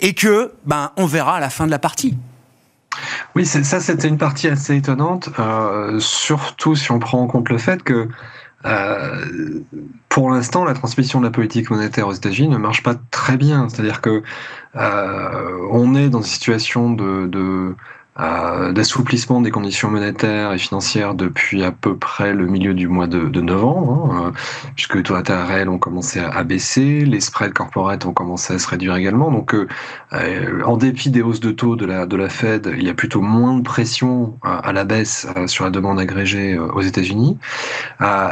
et 0.00 0.14
que, 0.14 0.52
ben, 0.66 0.92
on 0.96 1.06
verra 1.06 1.36
à 1.36 1.40
la 1.40 1.50
fin 1.50 1.66
de 1.66 1.70
la 1.70 1.78
partie. 1.78 2.16
Oui, 3.36 3.46
ça, 3.46 3.80
c'était 3.80 4.08
une 4.08 4.18
partie 4.18 4.48
assez 4.48 4.76
étonnante, 4.76 5.30
euh, 5.38 6.00
surtout 6.00 6.74
si 6.74 6.90
on 6.90 6.98
prend 6.98 7.20
en 7.20 7.26
compte 7.26 7.48
le 7.48 7.58
fait 7.58 7.82
que 7.82 8.08
euh, 8.66 9.60
pour 10.08 10.30
l'instant, 10.30 10.64
la 10.64 10.74
transmission 10.74 11.20
de 11.20 11.24
la 11.24 11.30
politique 11.30 11.70
monétaire 11.70 12.08
aux 12.08 12.12
États-Unis 12.12 12.48
ne 12.48 12.58
marche 12.58 12.82
pas 12.82 12.94
très 13.10 13.36
bien. 13.36 13.68
C'est-à-dire 13.68 14.00
que 14.00 14.22
euh, 14.76 15.68
on 15.70 15.94
est 15.94 16.08
dans 16.10 16.18
une 16.18 16.24
situation 16.24 16.90
de, 16.92 17.74
d'assouplissement 18.16 19.40
des 19.40 19.50
conditions 19.50 19.90
monétaires 19.90 20.52
et 20.52 20.58
financières 20.58 21.14
depuis 21.14 21.64
à 21.64 21.72
peu 21.72 21.96
près 21.96 22.32
le 22.34 22.46
milieu 22.46 22.74
du 22.74 22.86
mois 22.88 23.06
de, 23.06 23.20
de 23.20 23.40
novembre, 23.40 24.12
hein, 24.12 24.26
euh, 24.26 24.30
puisque 24.74 24.96
les 24.96 25.02
taux 25.02 25.14
d'intérêt 25.14 25.44
réels 25.44 25.68
ont 25.68 25.78
commencé 25.78 26.20
à, 26.20 26.42
baisser, 26.42 27.04
les 27.06 27.20
spreads 27.20 27.54
corporate 27.54 28.04
ont 28.04 28.12
commencé 28.12 28.54
à 28.54 28.58
se 28.58 28.68
réduire 28.68 28.96
également. 28.96 29.30
Donc, 29.30 29.54
euh, 29.54 29.66
en 30.64 30.76
dépit 30.76 31.10
des 31.10 31.22
hausses 31.22 31.40
de 31.40 31.50
taux 31.50 31.76
de 31.76 31.86
la, 31.86 32.06
de 32.06 32.16
la 32.16 32.28
Fed, 32.28 32.70
il 32.76 32.84
y 32.84 32.90
a 32.90 32.94
plutôt 32.94 33.22
moins 33.22 33.54
de 33.54 33.62
pression 33.62 34.34
à 34.42 34.72
la 34.72 34.84
baisse 34.84 35.26
sur 35.46 35.64
la 35.64 35.70
demande 35.70 35.98
agrégée 35.98 36.58
aux 36.58 36.82
États-Unis. 36.82 37.38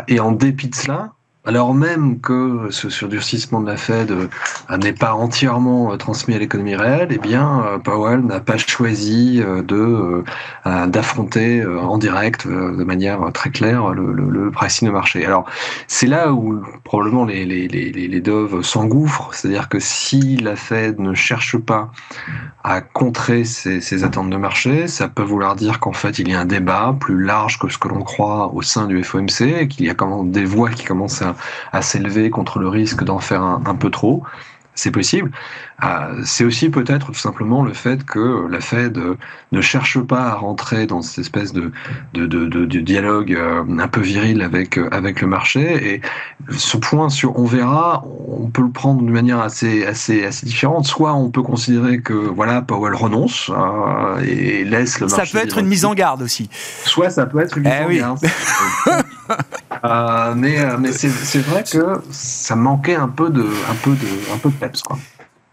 et 0.08 0.20
en 0.20 0.32
dépit 0.32 0.68
de 0.68 0.74
cela, 0.74 1.12
alors 1.48 1.72
même 1.72 2.20
que 2.20 2.68
ce 2.70 2.90
surdurcissement 2.90 3.62
de 3.62 3.68
la 3.68 3.78
Fed 3.78 4.10
euh, 4.10 4.76
n'est 4.76 4.92
pas 4.92 5.14
entièrement 5.14 5.90
euh, 5.90 5.96
transmis 5.96 6.34
à 6.34 6.38
l'économie 6.38 6.76
réelle, 6.76 7.08
eh 7.10 7.16
bien 7.16 7.64
euh, 7.64 7.78
Powell 7.78 8.20
n'a 8.20 8.40
pas 8.40 8.58
choisi 8.58 9.38
de 9.38 10.24
d'affronter 10.66 11.64
en 11.64 11.96
direct 11.96 12.46
de 12.46 12.84
manière 12.84 13.32
très 13.32 13.48
claire 13.50 13.94
le, 13.94 14.12
le, 14.12 14.50
pricing 14.50 14.88
de 14.88 14.92
marché. 14.92 15.24
Alors 15.24 15.46
c'est 15.86 16.06
là 16.06 16.32
où 16.32 16.62
probablement 16.84 17.24
les, 17.24 17.46
les, 17.46 17.66
les, 17.66 17.90
les 17.90 18.20
doves 18.20 18.60
s'engouffrent, 18.62 19.30
c'est-à-dire 19.32 19.70
que 19.70 19.78
si 19.78 20.36
la 20.36 20.56
Fed 20.56 20.98
ne 20.98 21.14
cherche 21.14 21.56
pas 21.56 21.90
à 22.62 22.82
contrer 22.82 23.44
ces, 23.44 24.04
attentes 24.04 24.28
de 24.28 24.36
marché, 24.36 24.88
ça 24.88 25.08
peut 25.08 25.22
vouloir 25.22 25.56
dire 25.56 25.80
qu'en 25.80 25.94
fait 25.94 26.18
il 26.18 26.28
y 26.28 26.34
a 26.34 26.40
un 26.40 26.44
débat 26.44 26.94
plus 27.00 27.22
large 27.22 27.58
que 27.58 27.70
ce 27.70 27.78
que 27.78 27.88
l'on 27.88 28.02
croit 28.02 28.52
au 28.52 28.60
sein 28.60 28.86
du 28.86 29.02
FOMC, 29.02 29.68
qu'il 29.68 29.86
y 29.86 29.90
a 29.90 29.94
quand 29.94 30.24
des 30.24 30.44
voix 30.44 30.68
qui 30.68 30.84
commencent 30.84 31.22
à 31.22 31.34
à 31.72 31.82
s'élever 31.82 32.30
contre 32.30 32.58
le 32.58 32.68
risque 32.68 33.04
d'en 33.04 33.18
faire 33.18 33.42
un, 33.42 33.74
peu 33.74 33.90
trop 33.90 34.24
c'est 34.78 34.90
possible. 34.90 35.30
Euh, 35.84 36.22
c'est 36.24 36.44
aussi 36.44 36.70
peut-être 36.70 37.06
tout 37.06 37.18
simplement 37.18 37.64
le 37.64 37.72
fait 37.72 38.04
que 38.04 38.46
la 38.48 38.60
Fed 38.60 38.98
ne 39.50 39.60
cherche 39.60 40.00
pas 40.00 40.22
à 40.22 40.34
rentrer 40.34 40.86
dans 40.86 41.02
cette 41.02 41.18
espèce 41.18 41.52
de, 41.52 41.72
de, 42.14 42.26
de, 42.26 42.46
de, 42.46 42.80
dialogue 42.80 43.32
euh, 43.32 43.64
un 43.78 43.88
peu 43.88 44.00
viril 44.00 44.42
avec, 44.42 44.78
euh, 44.78 44.88
avec 44.92 45.20
le 45.20 45.26
marché. 45.26 45.94
Et 45.94 46.00
ce 46.50 46.76
point 46.76 47.08
sur 47.08 47.38
on 47.38 47.44
verra, 47.44 48.04
on 48.28 48.48
peut 48.48 48.62
le 48.62 48.70
prendre 48.70 49.00
d'une 49.02 49.10
manière 49.10 49.40
assez, 49.40 49.84
assez, 49.84 50.24
assez 50.24 50.46
différente. 50.46 50.86
Soit 50.86 51.14
on 51.14 51.30
peut 51.30 51.42
considérer 51.42 52.00
que 52.00 52.12
voilà, 52.12 52.62
Powell 52.62 52.94
renonce 52.94 53.50
et 54.24 54.64
laisse 54.64 55.00
le 55.00 55.06
marché. 55.06 55.26
Ça 55.26 55.38
peut 55.38 55.44
être 55.44 55.58
une 55.58 55.68
mise 55.68 55.84
en 55.84 55.94
garde 55.94 56.22
aussi. 56.22 56.48
Soit 56.84 57.10
ça 57.10 57.26
peut 57.26 57.40
être 57.40 57.58
une 57.58 57.64
mise 57.64 57.72
eh 57.80 57.84
en 57.84 58.14
garde. 58.14 58.20
mais 59.82 60.58
mais 60.78 60.92
c'est 60.92 61.40
vrai 61.40 61.64
que 61.64 62.02
ça 62.10 62.56
manquait 62.56 62.96
un 62.96 63.08
peu 63.08 63.30
de, 63.30 63.42
un 63.42 63.74
peu 63.82 63.90
de, 63.90 64.34
un 64.34 64.38
peu 64.38 64.50
de 64.50 64.54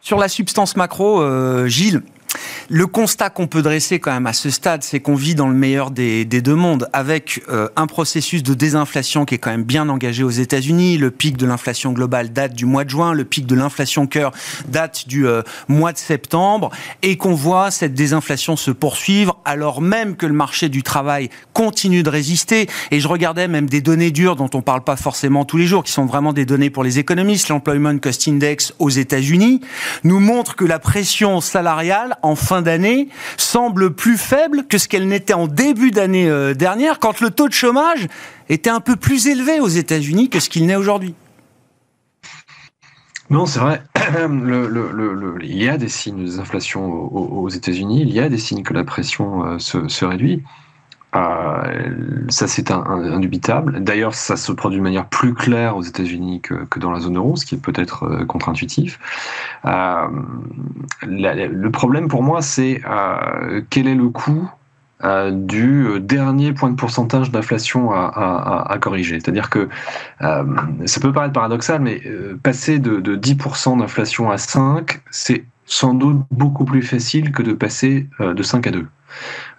sur 0.06 0.20
la 0.20 0.28
substance 0.28 0.76
macro, 0.76 1.20
euh, 1.20 1.66
Gilles, 1.66 2.04
le 2.70 2.88
constat 2.88 3.30
qu'on 3.30 3.48
peut 3.48 3.62
dresser 3.62 4.00
quand 4.00 4.12
même 4.12 4.28
à 4.28 4.34
ce 4.34 4.50
stade, 4.50 4.84
c'est 4.84 5.00
qu'on 5.00 5.16
vit 5.16 5.36
dans 5.36 5.48
le 5.48 5.54
meilleur 5.54 5.92
des, 5.92 6.26
deux 6.26 6.56
mondes, 6.56 6.90
avec 6.94 7.44
euh, 7.50 7.68
un 7.76 7.88
processus 7.88 8.44
de 8.44 8.54
désinflation 8.54 9.26
qui 9.26 9.36
est 9.36 9.38
quand 9.38 9.52
même 9.52 9.64
bien 9.64 9.88
engagé 9.90 10.24
aux 10.24 10.32
États-Unis. 10.32 10.98
Le 10.98 11.12
pic 11.12 11.38
de 11.38 11.46
l'inflation 11.46 11.92
globale 11.92 12.34
date 12.34 12.54
du 12.54 12.66
mois 12.66 12.84
de 12.84 12.90
juin, 12.90 13.14
le 13.14 13.24
pic 13.24 13.46
de 13.46 13.56
l'inflation 13.56 14.08
cœur 14.08 14.32
date 14.68 15.08
du 15.08 15.28
euh, 15.28 15.42
mois 15.68 15.94
de 15.94 15.98
septembre, 15.98 16.72
et 17.02 17.18
qu'on 17.18 17.36
voit 17.36 17.72
cette 17.72 17.94
désinflation 17.94 18.56
se 18.56 18.72
poursuivre 18.72 19.40
alors 19.46 19.82
même 19.82 20.16
que 20.16 20.26
le 20.26 20.34
marché 20.34 20.70
du 20.70 20.82
travail 20.82 21.30
continue 21.54 22.04
de 22.04 22.10
résister. 22.10 22.68
Et 22.92 23.00
je 23.00 23.08
regardais 23.08 23.48
même 23.48 23.70
des 23.70 23.82
données 23.82 24.12
dures 24.12 24.36
dont 24.36 24.50
on 24.54 24.62
parle 24.62 24.84
pas 24.84 24.96
forcément 24.96 25.46
tous 25.46 25.58
les 25.58 25.68
jours, 25.68 25.84
qui 25.84 25.92
sont 25.92 26.06
vraiment 26.06 26.34
des 26.34 26.46
données 26.46 26.70
pour 26.70 26.84
les 26.84 27.00
économistes. 27.00 27.50
L'Employment 27.50 27.98
Cost 28.00 28.28
Index 28.28 28.74
aux 28.80 28.90
États-Unis 28.90 29.62
nous 30.04 30.20
montre 30.20 30.56
que 30.56 30.66
la 30.66 30.80
pression 30.80 31.42
salariale 31.42 32.18
en 32.24 32.36
d'année 32.62 33.10
semble 33.38 33.94
plus 33.94 34.18
faible 34.18 34.66
que 34.68 34.78
ce 34.78 34.88
qu'elle 34.88 35.08
n'était 35.08 35.34
en 35.34 35.48
début 35.48 35.92
d'année 35.92 36.30
euh, 36.30 36.54
dernière, 36.54 37.00
quand 37.00 37.22
le 37.22 37.30
taux 37.30 37.48
de 37.48 37.54
chômage 37.54 38.08
était 38.50 38.70
un 38.70 38.80
peu 38.80 38.96
plus 38.96 39.28
élevé 39.28 39.60
aux 39.60 39.68
États-Unis 39.68 40.30
que 40.30 40.40
ce 40.40 40.50
qu'il 40.50 40.66
n'est 40.66 40.76
aujourd'hui. 40.76 41.16
Non, 43.30 43.46
c'est 43.46 43.60
vrai. 43.60 43.82
il 45.42 45.64
y 45.64 45.68
a 45.68 45.78
des 45.78 45.90
signes 45.90 46.26
d'inflation 46.26 46.86
aux, 46.86 47.50
États-Unis. 47.50 48.02
Il 48.02 48.14
y 48.14 48.20
a 48.20 48.30
des 48.30 48.38
signes 48.38 48.62
que 48.62 48.74
la 48.74 48.84
pression 48.84 49.58
se, 49.58 49.88
se 49.88 50.06
réduit. 50.06 50.44
Euh, 51.16 52.26
ça, 52.30 52.48
c'est 52.48 52.72
indubitable. 52.72 53.84
D'ailleurs, 53.84 54.16
ça 54.16 54.36
se 54.36 54.52
produit 54.52 54.80
de 54.80 54.84
manière 54.84 55.06
plus 55.06 55.34
claire 55.34 55.78
aux 55.78 55.82
États-Unis 55.82 56.42
que, 56.42 56.80
dans 56.80 56.92
la 56.92 57.00
zone 57.00 57.18
euro, 57.18 57.36
ce 57.36 57.46
qui 57.46 57.56
est 57.56 57.62
peut-être 57.62 58.04
euh, 58.04 58.26
contre-intuitif. 58.26 59.00
Euh, 59.66 60.08
le 61.04 61.70
problème 61.70 62.08
pour 62.08 62.24
moi, 62.24 62.42
c'est 62.42 62.82
quel 63.70 63.88
est 63.88 63.96
le 63.96 64.10
coût 64.10 64.50
du 65.32 66.00
dernier 66.00 66.54
point 66.54 66.70
de 66.70 66.76
pourcentage 66.76 67.32
d'inflation 67.32 67.92
à, 67.92 68.78
corriger? 68.82 69.20
C'est-à-dire 69.20 69.50
que 69.50 69.70
ça 70.20 71.02
peut 71.02 71.12
paraître 71.12 71.34
paradoxal, 71.34 71.82
mais 71.82 72.02
passer 72.44 72.80
de, 72.80 73.00
de 73.00 73.16
10% 73.16 73.80
d'inflation 73.80 74.32
à 74.32 74.38
5, 74.38 75.02
c'est 75.12 75.46
sans 75.66 75.94
doute 75.94 76.22
beaucoup 76.32 76.66
plus 76.66 76.82
facile 76.82 77.32
que 77.32 77.44
de 77.44 77.54
passer 77.54 78.08
de 78.20 78.44
5 78.44 78.68
à 78.68 78.72
2. 78.72 78.88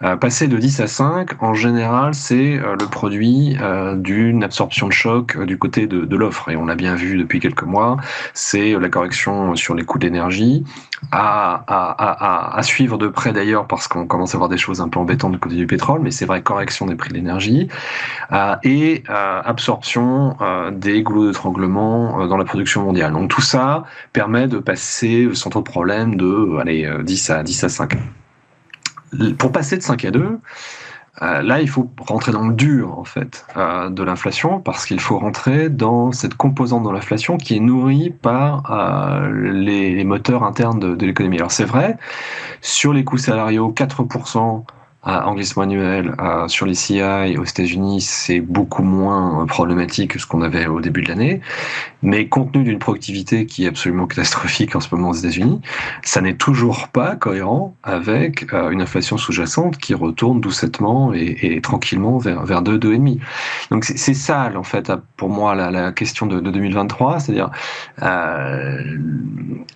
Euh, 0.03 0.15
passer 0.15 0.47
de 0.47 0.57
10 0.57 0.81
à 0.81 0.87
5, 0.87 1.41
en 1.41 1.53
général, 1.55 2.13
c'est 2.13 2.57
euh, 2.57 2.75
le 2.79 2.85
produit 2.85 3.57
euh, 3.59 3.95
d'une 3.95 4.43
absorption 4.43 4.87
de 4.87 4.93
choc 4.93 5.39
du 5.43 5.57
côté 5.57 5.87
de, 5.87 6.15
l'offre. 6.15 6.49
Et 6.49 6.55
on 6.55 6.65
l'a 6.65 6.75
bien 6.75 6.95
vu 6.95 7.17
depuis 7.17 7.39
quelques 7.39 7.63
mois, 7.63 7.97
c'est 8.33 8.73
la 8.73 8.89
correction 8.89 9.55
sur 9.55 9.75
les 9.75 9.83
coûts 9.83 9.99
d'énergie, 9.99 10.63
à, 11.11 12.59
suivre 12.63 12.97
de 12.97 13.07
près 13.07 13.31
d'ailleurs 13.31 13.67
parce 13.67 13.87
qu'on 13.87 14.07
commence 14.07 14.33
à 14.33 14.37
voir 14.37 14.49
des 14.49 14.57
choses 14.57 14.81
un 14.81 14.89
peu 14.89 14.99
embêtantes 14.99 15.31
du 15.31 15.39
côté 15.39 15.55
du 15.55 15.67
pétrole, 15.67 16.01
mais 16.01 16.11
c'est 16.11 16.25
vrai, 16.25 16.41
correction 16.41 16.87
des 16.87 16.95
prix 16.95 17.09
de 17.09 17.13
l'énergie, 17.13 17.67
et 18.63 19.03
absorption 19.07 20.37
des 20.71 21.03
goulots 21.03 21.27
d'étranglement 21.27 22.25
dans 22.25 22.37
la 22.37 22.45
production 22.45 22.83
mondiale. 22.83 23.13
Donc 23.13 23.29
tout 23.29 23.41
ça 23.41 23.83
permet 24.11 24.47
de 24.47 24.57
passer 24.57 25.29
sans 25.33 25.49
trop 25.49 25.61
de 25.61 25.65
problème 25.65 26.15
de 26.15 26.57
allez, 26.59 26.89
10 27.03 27.29
à 27.29 27.43
10 27.43 27.63
à 27.63 27.69
5 27.69 27.97
pour 29.37 29.51
passer 29.51 29.77
de 29.77 29.81
5 29.81 30.05
à 30.05 30.11
2, 30.11 30.39
euh, 31.23 31.41
là, 31.41 31.61
il 31.61 31.69
faut 31.69 31.89
rentrer 31.99 32.31
dans 32.31 32.47
le 32.47 32.53
dur 32.53 32.99
en 32.99 33.03
fait 33.03 33.45
euh, 33.57 33.89
de 33.89 34.03
l'inflation 34.03 34.59
parce 34.59 34.85
qu'il 34.85 34.99
faut 34.99 35.17
rentrer 35.17 35.69
dans 35.69 36.11
cette 36.11 36.35
composante 36.35 36.83
de 36.83 36.91
l'inflation 36.91 37.37
qui 37.37 37.55
est 37.55 37.59
nourrie 37.59 38.11
par 38.11 38.71
euh, 38.71 39.51
les, 39.51 40.03
moteurs 40.03 40.43
internes 40.43 40.79
de, 40.79 40.95
de 40.95 41.05
l'économie. 41.05 41.37
Alors 41.37 41.51
c'est 41.51 41.65
vrai, 41.65 41.97
sur 42.61 42.93
les 42.93 43.03
coûts 43.03 43.17
salariaux, 43.17 43.73
4% 43.75 44.63
en 45.03 45.35
glissement 45.35 45.63
annuel 45.63 46.15
sur 46.47 46.65
les 46.65 46.73
CI 46.73 47.01
aux 47.37 47.45
États-Unis, 47.45 48.01
c'est 48.01 48.41
beaucoup 48.41 48.83
moins 48.83 49.45
problématique 49.45 50.11
que 50.11 50.19
ce 50.19 50.25
qu'on 50.25 50.41
avait 50.41 50.67
au 50.67 50.81
début 50.81 51.01
de 51.01 51.09
l'année. 51.09 51.41
Mais 52.01 52.27
compte 52.27 52.51
tenu 52.51 52.63
d'une 52.63 52.79
productivité 52.79 53.45
qui 53.45 53.65
est 53.65 53.67
absolument 53.67 54.05
catastrophique 54.05 54.75
en 54.75 54.79
ce 54.79 54.93
moment 54.93 55.09
aux 55.09 55.13
États-Unis, 55.13 55.61
ça 56.03 56.21
n'est 56.21 56.35
toujours 56.35 56.89
pas 56.89 57.15
cohérent 57.15 57.75
avec 57.83 58.53
euh, 58.53 58.69
une 58.69 58.81
inflation 58.81 59.17
sous-jacente 59.17 59.77
qui 59.77 59.93
retourne 59.93 60.41
doucettement 60.41 61.13
et, 61.13 61.59
tranquillement 61.61 62.17
vers, 62.17 62.43
vers 62.43 62.61
2, 62.61 62.77
2,5. 62.77 63.19
Donc 63.71 63.85
c'est 63.85 64.13
ça, 64.13 64.51
en 64.55 64.63
fait, 64.63 64.91
pour 65.15 65.29
moi, 65.29 65.55
la, 65.55 65.91
question 65.91 66.25
de, 66.25 66.39
2023, 66.39 67.19
c'est-à-dire 67.19 67.49
euh, 68.01 68.97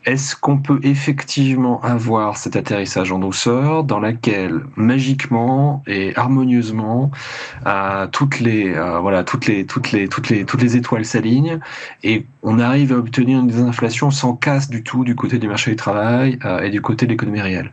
est-ce 0.06 0.36
qu'on 0.36 0.58
peut 0.58 0.80
effectivement 0.84 1.82
avoir 1.82 2.38
cet 2.38 2.56
atterrissage 2.56 3.12
en 3.12 3.20
douceur 3.20 3.84
dans 3.84 4.00
laquelle 4.00 4.62
magiquement 4.76 5.21
et 5.88 6.14
harmonieusement 6.16 7.12
toutes 8.12 8.40
les 8.40 8.74
euh, 8.74 9.00
voilà 9.00 9.24
toutes 9.24 9.46
les 9.48 9.66
toutes 9.66 9.92
les 9.92 10.08
toutes 10.08 10.30
les 10.30 10.46
toutes 10.46 10.62
les 10.62 10.78
étoiles 10.78 11.06
s'alignent 11.06 11.60
et 12.04 12.26
on 12.44 12.60
arrive 12.60 12.94
à 12.94 12.98
obtenir 12.98 13.40
une 13.40 13.48
désinflation 13.48 14.12
sans 14.12 14.36
casse 14.36 14.70
du 14.70 14.84
tout 14.84 15.04
du 15.04 15.16
côté 15.16 15.38
du 15.38 15.48
marché 15.48 15.72
du 15.72 15.78
travail 15.78 16.40
euh, 16.46 16.62
et 16.62 16.70
du 16.70 16.82
côté 16.82 17.06
de 17.06 17.12
l'économie 17.12 17.42
réelle. 17.42 17.72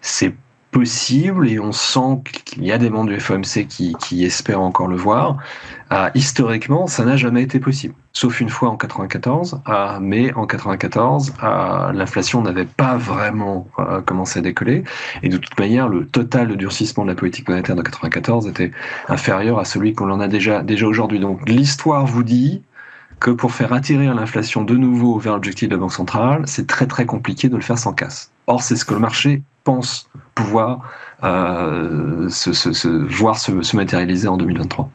C'est 0.00 0.34
possible 0.74 1.48
et 1.48 1.60
on 1.60 1.70
sent 1.70 2.20
qu'il 2.24 2.64
y 2.64 2.72
a 2.72 2.78
des 2.78 2.90
membres 2.90 3.10
du 3.10 3.20
FOMC 3.20 3.68
qui, 3.68 4.24
espèrent 4.24 4.60
encore 4.60 4.88
le 4.88 4.96
voir. 4.96 5.38
Euh, 5.92 6.10
historiquement, 6.16 6.88
ça 6.88 7.04
n'a 7.04 7.16
jamais 7.16 7.42
été 7.42 7.60
possible, 7.60 7.94
sauf 8.12 8.40
une 8.40 8.48
fois 8.48 8.70
en 8.70 8.76
94. 8.76 9.60
Euh, 9.68 9.98
mais 10.00 10.34
en 10.34 10.46
94, 10.46 11.32
euh, 11.42 11.92
l'inflation 11.92 12.42
n'avait 12.42 12.64
pas 12.64 12.96
vraiment 12.96 13.68
commencé 14.04 14.40
à 14.40 14.42
décoller 14.42 14.82
et 15.22 15.28
de 15.28 15.36
toute 15.36 15.56
manière, 15.60 15.88
le 15.88 16.06
total 16.06 16.48
de 16.48 16.56
durcissement 16.56 17.04
de 17.04 17.10
la 17.10 17.14
politique 17.14 17.48
monétaire 17.48 17.76
de 17.76 17.82
94 17.82 18.48
était 18.48 18.72
inférieur 19.08 19.60
à 19.60 19.64
celui 19.64 19.94
qu'on 19.94 20.10
en 20.10 20.18
a 20.18 20.26
déjà 20.26 20.64
aujourd'hui. 20.86 21.20
Donc 21.20 21.48
l'histoire 21.48 22.04
vous 22.04 22.24
dit 22.24 22.62
que 23.20 23.30
pour 23.30 23.52
faire 23.52 23.72
attirer 23.72 24.06
l'inflation 24.06 24.64
de 24.64 24.76
nouveau 24.76 25.20
vers 25.20 25.34
l'objectif 25.34 25.68
de 25.68 25.74
la 25.74 25.80
Banque 25.80 25.92
centrale, 25.92 26.42
c'est 26.46 26.66
très 26.66 26.86
très 26.86 27.06
compliqué 27.06 27.48
de 27.48 27.54
le 27.54 27.62
faire 27.62 27.78
sans 27.78 27.92
casse. 27.92 28.32
Or, 28.48 28.62
c'est 28.62 28.74
ce 28.74 28.84
que 28.84 28.92
le 28.92 29.00
marché 29.00 29.42
pense 29.62 30.08
pouvoir 30.34 30.80
euh, 31.22 32.28
se, 32.28 32.88
voir 32.88 33.38
se, 33.38 33.76
matérialiser 33.76 34.28
en 34.28 34.36
2023. 34.36 34.88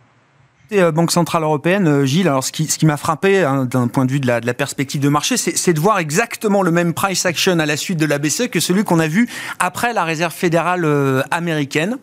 Euh, 0.72 0.92
Banque 0.92 1.12
Centrale 1.12 1.42
Européenne, 1.42 1.88
euh, 1.88 2.06
Gilles, 2.06 2.28
alors 2.28 2.44
ce 2.44 2.52
qui, 2.52 2.86
m'a 2.86 2.98
frappé 2.98 3.44
hein, 3.44 3.66
d'un 3.66 3.88
point 3.88 4.06
de 4.06 4.12
vue 4.12 4.20
de 4.20 4.28
la, 4.28 4.40
de 4.40 4.46
la 4.46 4.54
perspective 4.54 5.02
de 5.02 5.10
marché, 5.10 5.38
c'est 5.38 5.74
de 5.74 5.80
voir 5.80 5.98
exactement 5.98 6.62
le 6.62 6.70
même 6.70 6.94
price 6.94 7.26
action 7.26 7.58
à 7.58 7.66
la 7.66 7.78
suite 7.78 7.98
de 7.98 8.06
la 8.06 8.20
BCE 8.20 8.50
que 8.52 8.60
celui 8.60 8.84
qu'on 8.84 9.00
a 9.00 9.08
vu 9.08 9.28
après 9.58 9.94
la 9.94 10.04
Réserve 10.04 10.34
fédérale 10.34 10.86
américaine 11.32 11.98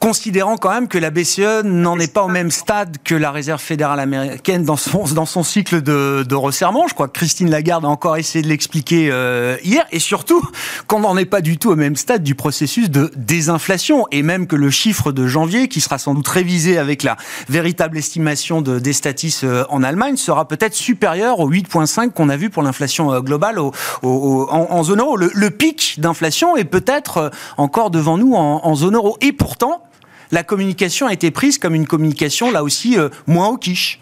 considérant 0.00 0.56
quand 0.56 0.70
même 0.70 0.88
que 0.88 0.98
la 0.98 1.10
BCE 1.10 1.62
n'en 1.62 1.98
est 1.98 2.12
pas 2.12 2.22
au 2.22 2.28
même 2.28 2.50
stade 2.50 2.96
que 3.04 3.14
la 3.14 3.30
Réserve 3.30 3.60
fédérale 3.60 4.00
américaine 4.00 4.64
dans 4.64 4.76
son, 4.76 5.04
dans 5.14 5.26
son 5.26 5.42
cycle 5.42 5.82
de, 5.82 6.34
resserrement. 6.34 6.88
Je 6.88 6.94
crois 6.94 7.06
que 7.06 7.12
Christine 7.12 7.50
Lagarde 7.50 7.84
a 7.84 7.88
encore 7.88 8.16
essayé 8.16 8.42
de 8.42 8.48
l'expliquer 8.48 9.10
euh, 9.12 9.58
hier. 9.62 9.84
Et 9.92 9.98
surtout, 9.98 10.42
qu'on 10.86 11.00
n'en 11.00 11.18
est 11.18 11.26
pas 11.26 11.42
du 11.42 11.58
tout 11.58 11.70
au 11.70 11.76
même 11.76 11.96
stade 11.96 12.22
du 12.22 12.34
processus 12.34 12.90
de 12.90 13.12
désinflation. 13.14 14.06
Et 14.10 14.22
même 14.22 14.46
que 14.46 14.56
le 14.56 14.70
chiffre 14.70 15.12
de 15.12 15.26
janvier, 15.26 15.68
qui 15.68 15.82
sera 15.82 15.98
sans 15.98 16.14
doute 16.14 16.28
révisé 16.28 16.78
avec 16.78 17.02
la 17.02 17.18
véritable 17.50 17.98
estimation 17.98 18.62
de, 18.62 18.78
des 18.78 18.94
statis 18.94 19.40
euh, 19.44 19.64
en 19.68 19.82
Allemagne, 19.82 20.16
sera 20.16 20.48
peut-être 20.48 20.74
supérieur 20.74 21.40
au 21.40 21.50
8,5 21.50 22.12
qu'on 22.12 22.30
a 22.30 22.38
vu 22.38 22.48
pour 22.48 22.62
l'inflation 22.62 23.12
euh, 23.12 23.20
globale 23.20 23.58
en, 24.02 24.82
zone 24.82 25.00
euro. 25.00 25.16
Le, 25.16 25.50
pic 25.50 25.96
d'inflation 25.98 26.56
est 26.56 26.64
peut-être 26.64 27.30
encore 27.58 27.90
devant 27.90 28.16
nous 28.16 28.34
en 28.34 28.74
zone 28.74 28.94
euro. 28.94 29.18
Et 29.20 29.32
pourtant, 29.32 29.82
la 30.30 30.42
communication 30.42 31.06
a 31.06 31.12
été 31.12 31.30
prise 31.30 31.58
comme 31.58 31.74
une 31.74 31.86
communication, 31.86 32.50
là 32.50 32.62
aussi, 32.62 32.98
euh, 32.98 33.08
moins 33.26 33.48
au 33.48 33.56
quiche. 33.56 34.00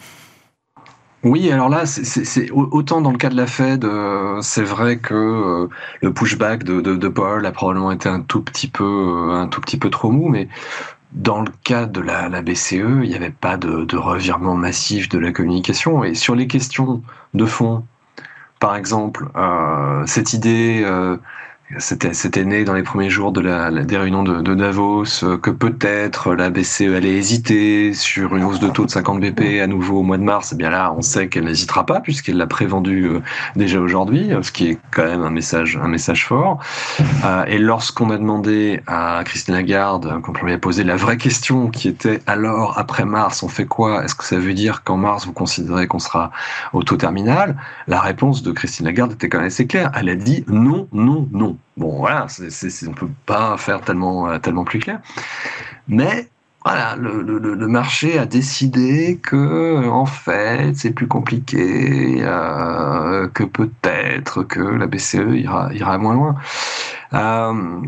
Oui, 1.24 1.50
alors 1.50 1.68
là, 1.68 1.84
c'est 1.84 2.50
autant 2.52 3.00
dans 3.00 3.10
le 3.10 3.18
cas 3.18 3.28
de 3.28 3.36
la 3.36 3.48
Fed, 3.48 3.84
euh, 3.84 4.40
c'est 4.40 4.62
vrai 4.62 4.98
que 4.98 5.14
euh, 5.14 5.68
le 6.00 6.12
pushback 6.12 6.62
de, 6.62 6.80
de, 6.80 7.08
Paul 7.08 7.44
a 7.44 7.50
probablement 7.50 7.90
été 7.90 8.08
un 8.08 8.20
tout 8.20 8.40
petit 8.40 8.68
peu, 8.68 9.30
un 9.32 9.48
tout 9.48 9.60
petit 9.60 9.78
peu 9.78 9.90
trop 9.90 10.12
mou, 10.12 10.28
mais 10.28 10.48
dans 11.10 11.40
le 11.40 11.50
cas 11.64 11.86
de 11.86 12.00
la, 12.00 12.28
BCE, 12.40 12.74
il 13.02 13.08
n'y 13.08 13.16
avait 13.16 13.30
pas 13.30 13.56
de, 13.56 13.96
revirement 13.96 14.54
massif 14.54 15.08
de 15.08 15.18
la 15.18 15.32
communication. 15.32 16.04
Et 16.04 16.14
sur 16.14 16.36
les 16.36 16.46
questions 16.46 17.02
de 17.34 17.46
fond, 17.46 17.84
par 18.60 18.76
exemple, 18.76 19.28
cette 20.06 20.34
idée 20.34 20.84
c'était 21.76 22.46
né 22.46 22.64
dans 22.64 22.72
les 22.72 22.82
premiers 22.82 23.10
jours 23.10 23.30
de 23.30 23.42
la, 23.42 23.70
des 23.70 23.98
réunions 23.98 24.22
de, 24.22 24.40
de 24.40 24.54
Davos 24.54 25.22
euh, 25.22 25.36
que 25.36 25.50
peut-être 25.50 26.34
la 26.34 26.48
BCE 26.48 26.94
allait 26.96 27.12
hésiter 27.12 27.92
sur 27.92 28.34
une 28.36 28.44
hausse 28.44 28.58
de 28.58 28.70
taux 28.70 28.86
de 28.86 28.90
50 28.90 29.20
BP 29.20 29.60
à 29.62 29.66
nouveau 29.66 29.98
au 29.98 30.02
mois 30.02 30.16
de 30.16 30.22
mars. 30.22 30.52
Eh 30.54 30.56
bien 30.56 30.70
là, 30.70 30.94
on 30.96 31.02
sait 31.02 31.28
qu'elle 31.28 31.44
n'hésitera 31.44 31.84
pas 31.84 32.00
puisqu'elle 32.00 32.38
l'a 32.38 32.46
prévendu 32.46 33.04
euh, 33.04 33.20
déjà 33.54 33.80
aujourd'hui, 33.80 34.32
euh, 34.32 34.42
ce 34.42 34.50
qui 34.50 34.70
est 34.70 34.78
quand 34.90 35.04
même 35.04 35.22
un 35.22 35.30
message, 35.30 35.78
un 35.82 35.88
message 35.88 36.24
fort. 36.24 36.58
et 37.46 37.58
lorsqu'on 37.58 38.08
a 38.10 38.16
demandé 38.16 38.80
à 38.86 39.20
Christine 39.26 39.54
Lagarde, 39.54 40.22
quand 40.22 40.32
on 40.42 40.46
lui 40.46 40.54
a 40.54 40.58
posé 40.58 40.84
la 40.84 40.96
vraie 40.96 41.18
question 41.18 41.68
qui 41.68 41.88
était 41.88 42.20
alors 42.26 42.78
après 42.78 43.04
mars, 43.04 43.42
on 43.42 43.48
fait 43.48 43.66
quoi? 43.66 44.04
Est-ce 44.04 44.14
que 44.14 44.24
ça 44.24 44.38
veut 44.38 44.54
dire 44.54 44.84
qu'en 44.84 44.96
mars 44.96 45.26
vous 45.26 45.34
considérez 45.34 45.86
qu'on 45.86 45.98
sera 45.98 46.30
au 46.72 46.82
taux 46.82 46.96
terminal? 46.96 47.56
La 47.88 48.00
réponse 48.00 48.42
de 48.42 48.52
Christine 48.52 48.86
Lagarde 48.86 49.12
était 49.12 49.28
quand 49.28 49.38
même 49.38 49.48
assez 49.48 49.66
claire. 49.66 49.90
Elle 49.94 50.08
a 50.08 50.14
dit 50.14 50.44
non, 50.48 50.88
non, 50.92 51.28
non. 51.30 51.57
Bon, 51.76 51.98
voilà, 51.98 52.26
on 52.40 52.42
ne 52.42 52.94
peut 52.94 53.08
pas 53.26 53.56
faire 53.56 53.80
tellement, 53.82 54.28
euh, 54.28 54.38
tellement 54.38 54.64
plus 54.64 54.80
clair. 54.80 55.00
Mais 55.86 56.28
voilà, 56.64 56.96
le, 56.96 57.66
marché 57.68 58.18
a 58.18 58.26
décidé 58.26 59.20
que, 59.22 59.88
en 59.88 60.06
fait, 60.06 60.72
c'est 60.74 60.90
plus 60.90 61.06
compliqué, 61.06 62.18
euh, 62.20 63.28
que 63.28 63.44
peut-être 63.44 64.42
que 64.42 64.60
la 64.60 64.86
BCE 64.86 65.36
ira, 65.36 65.72
ira 65.72 65.98
moins 65.98 66.14
loin. 66.14 66.34
Euh, 67.14 67.82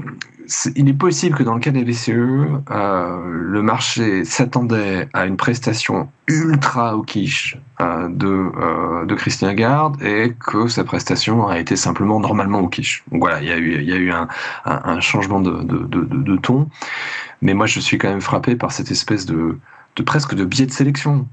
il 0.74 0.88
est 0.88 0.94
possible 0.94 1.36
que 1.36 1.42
dans 1.42 1.54
le 1.54 1.60
cas 1.60 1.70
des 1.70 1.84
BCE, 1.84 2.10
euh, 2.10 3.20
le 3.26 3.62
marché 3.62 4.24
s'attendait 4.24 5.08
à 5.12 5.26
une 5.26 5.36
prestation 5.36 6.08
ultra 6.26 6.96
au 6.96 7.02
quiche 7.02 7.56
euh, 7.80 8.08
de, 8.08 8.26
euh, 8.26 9.04
de 9.04 9.14
Christian 9.14 9.48
Lagarde 9.48 10.02
et 10.02 10.34
que 10.34 10.66
sa 10.66 10.84
prestation 10.84 11.46
a 11.46 11.58
été 11.58 11.76
simplement 11.76 12.18
normalement 12.18 12.60
au 12.60 12.68
quiche. 12.68 13.04
Donc 13.12 13.20
voilà, 13.20 13.40
il 13.40 13.48
y 13.48 13.52
a 13.52 13.58
eu, 13.58 13.74
il 13.74 13.88
y 13.88 13.92
a 13.92 13.96
eu 13.96 14.10
un, 14.10 14.28
un, 14.64 15.00
changement 15.00 15.40
de, 15.40 15.62
de, 15.62 15.78
de, 15.84 16.04
de 16.04 16.36
ton. 16.36 16.68
Mais 17.42 17.54
moi, 17.54 17.66
je 17.66 17.80
suis 17.80 17.98
quand 17.98 18.08
même 18.08 18.20
frappé 18.20 18.56
par 18.56 18.72
cette 18.72 18.90
espèce 18.90 19.26
de, 19.26 19.58
de 19.96 20.02
presque 20.02 20.34
de 20.34 20.44
biais 20.44 20.66
de 20.66 20.72
sélection 20.72 21.28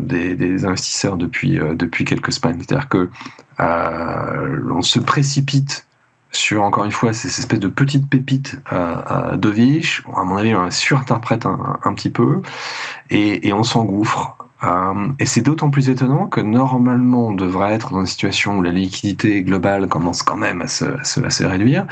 des, 0.00 0.64
investisseurs 0.64 1.16
depuis, 1.16 1.58
depuis 1.74 2.04
quelques 2.04 2.32
semaines. 2.32 2.60
C'est-à-dire 2.60 2.88
que 2.88 3.10
euh, 3.60 4.82
se 4.82 4.98
précipite 4.98 5.85
sur, 6.36 6.62
encore 6.62 6.84
une 6.84 6.92
fois, 6.92 7.12
ces 7.12 7.28
espèces 7.28 7.60
de 7.60 7.68
petites 7.68 8.08
pépites 8.08 8.60
euh, 8.72 9.36
de 9.36 9.48
Vich. 9.48 10.02
À 10.14 10.24
mon 10.24 10.36
avis, 10.36 10.54
on 10.54 10.70
surinterprète 10.70 11.46
un, 11.46 11.94
petit 11.94 12.10
peu 12.10 12.42
et, 13.10 13.52
on 13.52 13.62
s'engouffre 13.62 14.36
euh, 14.64 15.08
et 15.18 15.26
c'est 15.26 15.42
d'autant 15.42 15.68
plus 15.68 15.90
étonnant 15.90 16.26
que 16.26 16.40
normalement 16.40 17.28
on 17.28 17.32
devrait 17.32 17.74
être 17.74 17.90
dans 17.92 18.00
une 18.00 18.06
situation 18.06 18.56
où 18.58 18.62
la 18.62 18.70
liquidité 18.70 19.42
globale 19.42 19.86
commence 19.86 20.22
quand 20.22 20.36
même 20.36 20.62
à 20.62 20.66
se, 20.66 20.86
à 20.86 21.04
se, 21.04 21.20
à 21.20 21.28
se 21.28 21.44
réduire. 21.44 21.86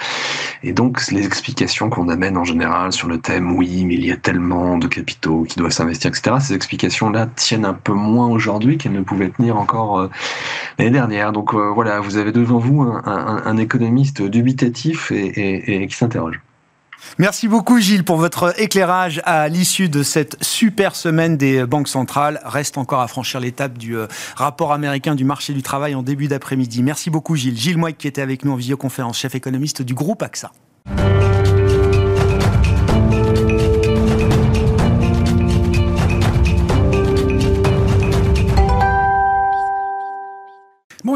Et 0.62 0.72
donc 0.72 1.10
les 1.10 1.26
explications 1.26 1.90
qu'on 1.90 2.08
amène 2.08 2.38
en 2.38 2.44
général 2.44 2.92
sur 2.92 3.08
le 3.08 3.18
thème 3.18 3.54
oui 3.54 3.84
mais 3.84 3.94
il 3.94 4.06
y 4.06 4.12
a 4.12 4.16
tellement 4.16 4.78
de 4.78 4.86
capitaux 4.86 5.42
qui 5.42 5.58
doivent 5.58 5.72
s'investir 5.72 6.08
etc. 6.08 6.36
Ces 6.40 6.54
explications-là 6.54 7.26
tiennent 7.36 7.66
un 7.66 7.74
peu 7.74 7.92
moins 7.92 8.28
aujourd'hui 8.28 8.78
qu'elles 8.78 8.92
ne 8.92 9.02
pouvaient 9.02 9.28
tenir 9.28 9.58
encore 9.58 9.98
euh, 9.98 10.10
l'année 10.78 10.90
dernière. 10.90 11.32
Donc 11.32 11.54
euh, 11.54 11.70
voilà, 11.74 12.00
vous 12.00 12.16
avez 12.16 12.32
devant 12.32 12.58
vous 12.58 12.82
un, 12.82 13.56
économiste 13.56 14.22
dubitatif 14.22 15.12
et, 15.12 15.86
qui 15.88 15.96
s'interroge. 15.96 16.40
Merci 17.18 17.48
beaucoup 17.48 17.78
Gilles 17.80 18.04
pour 18.04 18.16
votre 18.16 18.58
éclairage 18.58 19.20
à 19.24 19.48
l'issue 19.48 19.88
de 19.90 20.02
cette 20.02 20.42
super 20.42 20.96
semaine 20.96 21.36
des 21.36 21.66
banques 21.66 21.88
centrales. 21.88 22.40
Reste 22.44 22.78
encore 22.78 23.00
à 23.00 23.08
franchir 23.08 23.40
l'étape 23.40 23.76
du 23.76 23.96
euh, 23.96 24.06
rapport 24.36 24.72
américain 24.72 25.14
du 25.14 25.24
marché 25.24 25.52
du 25.52 25.62
travail 25.62 25.94
en 25.94 26.02
début 26.02 26.28
d'après-midi. 26.28 26.82
Merci 26.82 27.10
beaucoup 27.10 27.36
Gilles. 27.36 27.58
Gilles 27.58 27.78
Moïc 27.78 27.98
qui 27.98 28.08
était 28.08 28.22
avec 28.22 28.44
nous 28.44 28.52
en 28.52 28.56
visioconférence, 28.56 29.18
chef 29.18 29.34
économiste 29.34 29.82
du 29.82 29.94
groupe 29.94 30.22
AXA. 30.22 30.50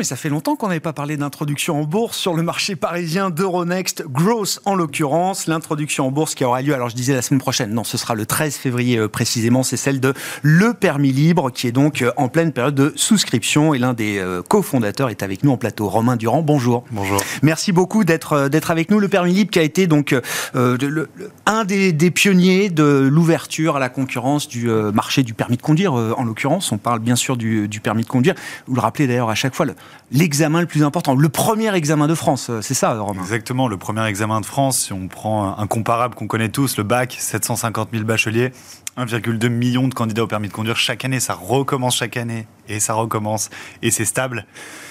Et 0.01 0.05
ça 0.05 0.17
fait 0.17 0.29
longtemps 0.29 0.57
qu'on 0.57 0.69
n'avait 0.69 0.81
pas 0.81 0.93
parlé 0.93 1.17
d'introduction 1.17 1.81
en 1.81 1.85
bourse 1.85 2.17
sur 2.17 2.35
le 2.35 2.43
marché 2.43 2.77
parisien 2.77 3.31
d'Euronext, 3.31 4.05
Growth 4.09 4.61
en 4.65 4.75
l'occurrence. 4.75 5.47
L'introduction 5.47 6.07
en 6.07 6.11
bourse 6.11 6.35
qui 6.35 6.45
aura 6.45 6.63
lieu, 6.63 6.75
alors 6.75 6.89
je 6.89 6.95
disais 6.95 7.15
la 7.15 7.23
semaine 7.23 7.41
prochaine, 7.41 7.73
non, 7.73 7.85
ce 7.85 7.97
sera 7.97 8.15
le 8.15 8.27
13 8.27 8.57
février 8.57 8.99
euh, 8.99 9.09
précisément, 9.09 9.63
c'est 9.63 9.77
celle 9.77 10.01
de 10.01 10.15
Le 10.43 10.75
Permis 10.75 11.13
Libre 11.13 11.51
qui 11.51 11.67
est 11.67 11.73
donc 11.73 12.03
euh, 12.03 12.11
en 12.17 12.29
pleine 12.29 12.53
période 12.53 12.75
de 12.75 12.93
souscription 12.97 13.75
et 13.75 13.79
l'un 13.79 13.95
des 13.95 14.19
euh, 14.19 14.43
cofondateurs 14.43 15.11
est 15.11 15.23
avec 15.23 15.43
nous 15.43 15.51
en 15.51 15.57
plateau. 15.57 15.89
Romain 15.89 16.17
Durand, 16.17 16.43
bonjour. 16.43 16.85
Bonjour. 16.91 17.23
Merci 17.43 17.73
beaucoup 17.73 18.05
d'être 18.05 18.49
d'être 18.49 18.71
avec 18.71 18.91
nous. 18.91 19.01
Le 19.01 19.09
Permis 19.09 19.33
Libre 19.33 19.51
qui 19.51 19.59
a 19.59 19.63
été 19.63 19.87
donc 19.87 20.13
euh, 20.13 20.77
le, 20.81 21.09
un 21.47 21.65
des, 21.65 21.93
des, 21.93 22.11
pionniers 22.11 22.71
de 22.71 23.09
l'ouverture 23.11 23.77
à 23.77 23.79
la 23.81 23.89
concurrence 23.89 24.49
du 24.49 24.69
marché 24.69 25.23
du 25.23 25.35
permis 25.35 25.57
de 25.57 25.63
conduire 25.63 25.93
en 25.93 26.25
l'occurrence. 26.25 26.73
On 26.73 26.79
parle 26.79 27.01
bien 27.01 27.17
sûr 27.17 27.37
du, 27.37 27.69
du, 27.69 27.81
permis 27.81 28.03
de 28.03 28.09
conduire. 28.09 28.35
Vous 28.67 28.75
le 28.75 28.81
rappelez 28.81 29.07
d'ailleurs 29.07 29.31
à 29.31 29.35
chaque 29.35 29.55
fois, 29.55 29.67
le, 29.67 29.75
l'examen 30.11 30.61
le 30.61 30.67
plus 30.67 30.83
important, 30.83 31.15
le 31.15 31.29
premier 31.29 31.75
examen 31.75 32.07
de 32.07 32.15
France, 32.15 32.51
c'est 32.61 32.75
ça, 32.75 32.99
Romain 32.99 33.23
Exactement, 33.23 33.69
le 33.69 33.77
premier 33.77 34.07
examen 34.07 34.41
de 34.41 34.47
France, 34.47 34.79
si 34.79 34.93
on 34.93 35.09
prend 35.09 35.59
un 35.59 35.67
comparable 35.67 36.15
qu'on 36.15 36.27
connaît 36.27 36.49
tous, 36.49 36.77
le 36.77 36.85
bac, 36.85 37.17
750 37.19 37.91
000 37.93 38.05
bacheliers, 38.05 38.53
1,2 38.97 39.49
million 39.49 39.89
de 39.89 39.95
candidats 39.95 40.25
au 40.25 40.27
permis 40.27 40.49
de 40.49 40.53
conduire 40.53 40.77
chaque 40.77 41.05
année, 41.05 41.21
ça 41.21 41.35
recommence 41.35 41.97
chaque 41.97 42.17
année 42.17 42.47
et 42.69 42.81
ça 42.81 42.95
recommence 42.95 43.51
et 43.83 43.91
c'est 43.91 44.05
stable 44.05 44.47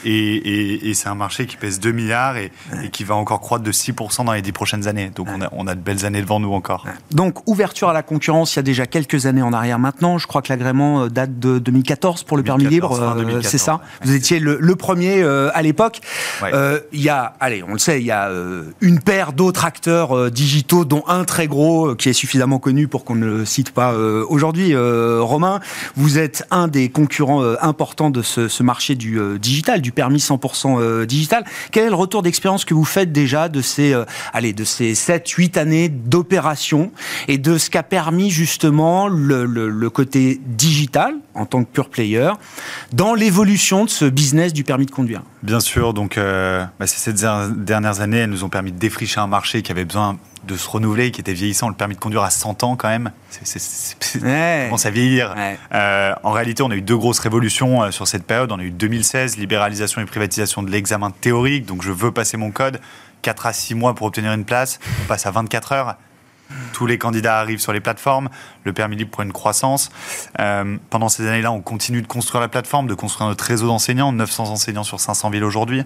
et, 0.06 0.12
et, 0.12 0.90
et 0.90 0.94
c'est 0.94 1.10
un 1.10 1.16
marché 1.16 1.46
qui 1.46 1.58
pèse 1.58 1.80
2 1.80 1.92
milliards 1.92 2.38
et, 2.38 2.52
et, 2.84 2.90
qui 2.90 3.04
va 3.04 3.16
encore 3.16 3.42
croître 3.42 3.64
de 3.64 3.72
6% 3.72 4.26
dans 4.26 4.34
les 4.34 4.42
10 4.42 4.52
prochaines 4.52 4.88
années. 4.88 5.12
Donc 5.14 5.28
on 5.30 5.42
a, 5.42 5.50
on 5.52 5.68
a 5.68 5.76
de 5.76 5.82
belles 5.82 6.06
années 6.06 6.22
devant 6.22 6.40
nous 6.40 6.54
encore. 6.54 6.86
Donc 7.12 7.48
ouverture 7.48 7.90
à 7.90 7.94
la 7.94 8.04
concurrence 8.04 8.54
il 8.54 8.58
y 8.58 8.60
a 8.60 8.64
déjà 8.64 8.86
quelques 8.86 9.26
années 9.26 9.42
en 9.42 9.54
arrière 9.54 9.80
maintenant. 9.80 10.18
Je 10.18 10.28
crois 10.28 10.42
que 10.42 10.50
l'agrément 10.50 11.08
date 11.08 11.40
de 11.40 11.60
2014 11.60 12.24
pour 12.24 12.38
le 12.38 12.44
2014, 12.44 13.00
permis 13.00 13.26
libre, 13.26 13.38
euh, 13.38 13.42
c'est 13.42 13.58
ça 13.58 13.82
Vous 14.04 14.14
étiez 14.14 14.40
le, 14.40 14.58
le 14.60 14.76
premier 14.76 15.24
euh, 15.24 15.50
à 15.54 15.62
l'époque. 15.62 16.02
Ouais. 16.42 16.52
Euh, 16.54 16.80
il 16.92 17.02
y 17.02 17.10
a, 17.10 17.34
allez, 17.40 17.64
on 17.68 17.74
le 17.74 17.80
sait, 17.80 18.00
il 18.00 18.06
y 18.06 18.12
a 18.12 18.30
euh, 18.30 18.64
une 18.82 19.00
paire 19.00 19.34
d'autres 19.34 19.66
acteurs 19.66 20.32
digitaux 20.32 20.86
dont 20.86 21.04
un 21.08 21.24
très 21.24 21.48
gros 21.48 21.96
qui 21.96 22.10
est 22.10 22.14
suffisamment 22.14 22.60
connu 22.60 22.88
pour 22.88 23.06
qu'on 23.06 23.16
ne 23.16 23.26
le 23.26 23.46
cite 23.46 23.72
pas 23.72 23.94
aujourd'hui. 23.94 24.76
Romain, 24.76 25.60
vous 25.96 26.18
êtes 26.18 26.46
un 26.52 26.68
des 26.68 26.90
concurrents 26.90 27.44
important 27.68 28.10
de 28.10 28.22
ce, 28.22 28.64
marché 28.64 28.96
du 28.96 29.20
euh, 29.20 29.38
digital, 29.38 29.82
du 29.82 29.92
permis 29.92 30.20
100% 30.20 30.80
euh, 30.80 31.06
digital. 31.06 31.46
Quel 31.72 31.86
est 31.86 31.90
le 31.90 31.96
retour 31.96 32.24
d'expérience 32.24 32.66
que 32.66 32.74
vous 32.74 32.86
faites 32.86 33.12
déjà 33.12 33.50
de 33.50 33.62
ces, 33.62 33.94
euh, 33.94 34.06
allez, 34.34 34.54
de 34.54 34.64
ces 34.64 34.96
7, 34.96 35.28
8 35.30 35.58
années 35.58 35.90
d'opération 35.90 36.92
et 37.28 37.38
de 37.38 37.58
ce 37.58 37.70
qu'a 37.70 37.84
permis 37.84 38.32
justement 38.32 39.08
le, 39.08 39.90
côté 39.90 40.42
digital 40.46 41.16
en 41.34 41.46
tant 41.46 41.64
que 41.64 41.70
pure 41.70 41.90
player 41.90 42.32
dans 42.92 43.14
l'évolution 43.14 43.86
de 43.86 43.90
ce 43.90 44.06
business 44.06 44.54
du 44.54 44.64
permis 44.64 44.86
de 44.86 44.92
conduire? 44.92 45.22
Bien 45.44 45.60
sûr, 45.60 45.94
donc 45.94 46.18
bah, 46.18 46.88
ces 46.88 47.14
dernières 47.14 48.02
années, 48.02 48.18
elles 48.18 48.30
nous 48.30 48.44
ont 48.44 48.50
permis 48.50 48.72
de 48.72 48.78
défricher 48.78 49.20
un 49.20 49.28
marché 49.28 49.62
qui 49.62 49.72
avait 49.72 49.86
besoin 49.86 50.18
de 50.48 50.58
se 50.58 50.68
renouveler, 50.68 51.12
qui 51.12 51.22
était 51.22 51.34
vieillissant. 51.34 51.70
Le 51.70 51.76
permis 51.76 51.96
de 51.96 52.00
conduire 52.00 52.24
à 52.24 52.30
100 52.30 52.64
ans 52.64 52.76
quand 52.76 52.88
même, 52.88 53.12
c'est 53.30 54.24
ouais. 54.24 54.66
commence 54.66 54.86
à 54.86 54.90
vieillir. 54.90 55.34
Ouais. 55.36 55.60
Euh, 55.74 56.14
en 56.24 56.32
réalité, 56.32 56.64
on 56.64 56.72
a 56.72 56.76
eu 56.76 56.82
deux 56.82 56.98
grosses 56.98 57.20
révolutions 57.20 57.84
euh, 57.84 57.92
sur 57.92 58.08
cette 58.08 58.24
période. 58.24 58.52
On 58.52 58.60
a 58.60 58.64
eu 58.64 58.72
2016, 58.72 59.38
libéralisation 59.38 60.02
et 60.02 60.06
privatisation 60.06 60.64
de 60.64 60.72
l'examen 60.72 61.12
théorique. 61.12 61.66
Donc 61.66 61.84
je 61.84 61.92
veux 61.92 62.12
passer 62.12 62.38
mon 62.38 62.52
code, 62.52 62.80
4 63.22 63.46
à 63.46 63.54
6 63.54 63.76
mois 63.76 63.94
pour 63.94 64.08
obtenir 64.08 64.34
une 64.34 64.46
place. 64.46 64.80
On 65.04 65.08
passe 65.08 65.26
à 65.26 65.32
24 65.32 65.72
heures. 65.74 65.96
Tous 66.74 66.86
les 66.86 66.98
candidats 66.98 67.40
arrivent 67.40 67.60
sur 67.60 67.74
les 67.74 67.80
plateformes. 67.80 68.30
Le 68.64 68.74
permis 68.74 68.96
libre 68.96 69.12
prend 69.12 69.24
une 69.24 69.34
croissance. 69.34 69.90
Euh, 70.40 70.78
pendant 70.90 71.10
ces 71.10 71.28
années-là, 71.28 71.52
on 71.52 71.62
continue 71.62 72.02
de 72.02 72.08
construire 72.08 72.42
la 72.42 72.48
plateforme, 72.48 72.88
de 72.88 72.94
construire 72.94 73.30
notre 73.30 73.44
réseau 73.44 73.68
d'enseignants, 73.68 74.12
900 74.12 74.50
enseignants 74.50 74.84
sur 74.84 75.00
500 75.00 75.30
villes 75.30 75.44
aujourd'hui. 75.44 75.84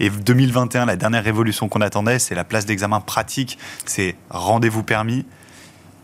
Et 0.00 0.10
2021, 0.10 0.86
la 0.86 0.96
dernière 0.96 1.24
révolution 1.24 1.68
qu'on 1.68 1.80
attendait, 1.80 2.18
c'est 2.18 2.34
la 2.34 2.44
place 2.44 2.66
d'examen 2.66 3.00
pratique. 3.00 3.58
C'est 3.84 4.16
rendez-vous 4.30 4.82
permis 4.82 5.26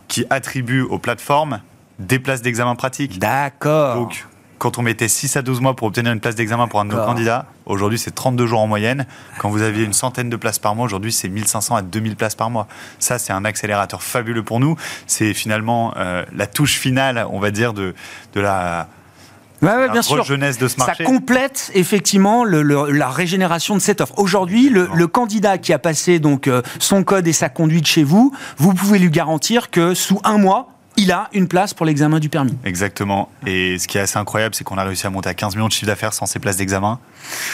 qui 0.07 0.25
attribue 0.29 0.81
aux 0.81 0.99
plateformes 0.99 1.61
des 1.99 2.19
places 2.19 2.41
d'examen 2.41 2.75
pratique. 2.75 3.19
D'accord. 3.19 3.95
Donc, 3.95 4.25
quand 4.63 4.77
on 4.77 4.81
mettait 4.81 5.09
6 5.09 5.35
à 5.35 5.41
12 5.41 5.59
mois 5.59 5.75
pour 5.75 5.87
obtenir 5.87 6.13
une 6.13 6.21
place 6.21 6.35
d'examen 6.35 6.69
pour 6.69 6.79
un 6.79 6.85
de 6.85 6.95
nos 6.95 7.03
candidats, 7.03 7.47
aujourd'hui 7.65 7.99
c'est 7.99 8.11
32 8.11 8.47
jours 8.47 8.61
en 8.61 8.67
moyenne. 8.67 9.05
Quand 9.39 9.49
vous 9.49 9.61
aviez 9.61 9.83
une 9.83 9.91
centaine 9.91 10.29
de 10.29 10.37
places 10.37 10.57
par 10.57 10.73
mois, 10.73 10.85
aujourd'hui 10.85 11.11
c'est 11.11 11.27
1500 11.27 11.75
à 11.75 11.81
2000 11.81 12.15
places 12.15 12.35
par 12.35 12.49
mois. 12.49 12.69
Ça, 12.97 13.19
c'est 13.19 13.33
un 13.33 13.43
accélérateur 13.43 14.01
fabuleux 14.01 14.41
pour 14.41 14.61
nous. 14.61 14.77
C'est 15.05 15.33
finalement 15.33 15.93
euh, 15.97 16.23
la 16.33 16.47
touche 16.47 16.79
finale, 16.79 17.27
on 17.29 17.39
va 17.39 17.51
dire, 17.51 17.73
de, 17.73 17.93
de 18.35 18.39
la. 18.39 18.87
Ouais, 19.61 19.75
ouais, 19.75 19.89
bien 19.89 20.01
sûr. 20.01 20.23
jeunesse 20.23 20.57
de 20.57 20.69
ce 20.69 20.77
marché. 20.77 21.03
Ça 21.03 21.09
complète 21.09 21.69
effectivement 21.73 22.45
le, 22.45 22.61
le, 22.61 22.89
la 22.91 23.09
régénération 23.09 23.75
de 23.75 23.81
cette 23.81 23.99
offre. 23.99 24.17
Aujourd'hui, 24.17 24.69
le, 24.69 24.87
le, 24.93 25.07
candidat 25.07 25.57
qui 25.57 25.73
a 25.73 25.79
passé 25.79 26.19
donc 26.19 26.47
euh, 26.47 26.61
son 26.79 27.03
code 27.03 27.27
et 27.27 27.33
sa 27.33 27.49
conduite 27.49 27.85
chez 27.85 28.05
vous, 28.05 28.33
vous 28.57 28.73
pouvez 28.73 28.97
lui 28.97 29.09
garantir 29.09 29.71
que 29.71 29.93
sous 29.93 30.21
un 30.23 30.37
mois, 30.37 30.72
il 30.97 31.11
a 31.11 31.29
une 31.33 31.47
place 31.47 31.73
pour 31.73 31.85
l'examen 31.85 32.19
du 32.19 32.29
permis. 32.29 32.57
Exactement. 32.63 33.29
Et 33.45 33.79
ce 33.79 33.87
qui 33.87 33.97
est 33.97 34.01
assez 34.01 34.17
incroyable, 34.17 34.55
c'est 34.55 34.63
qu'on 34.63 34.77
a 34.77 34.83
réussi 34.83 35.07
à 35.07 35.09
monter 35.09 35.29
à 35.29 35.33
15 35.33 35.55
millions 35.55 35.67
de 35.67 35.73
chiffre 35.73 35.87
d'affaires 35.87 36.13
sans 36.13 36.25
ces 36.25 36.39
places 36.39 36.57
d'examen. 36.57 36.99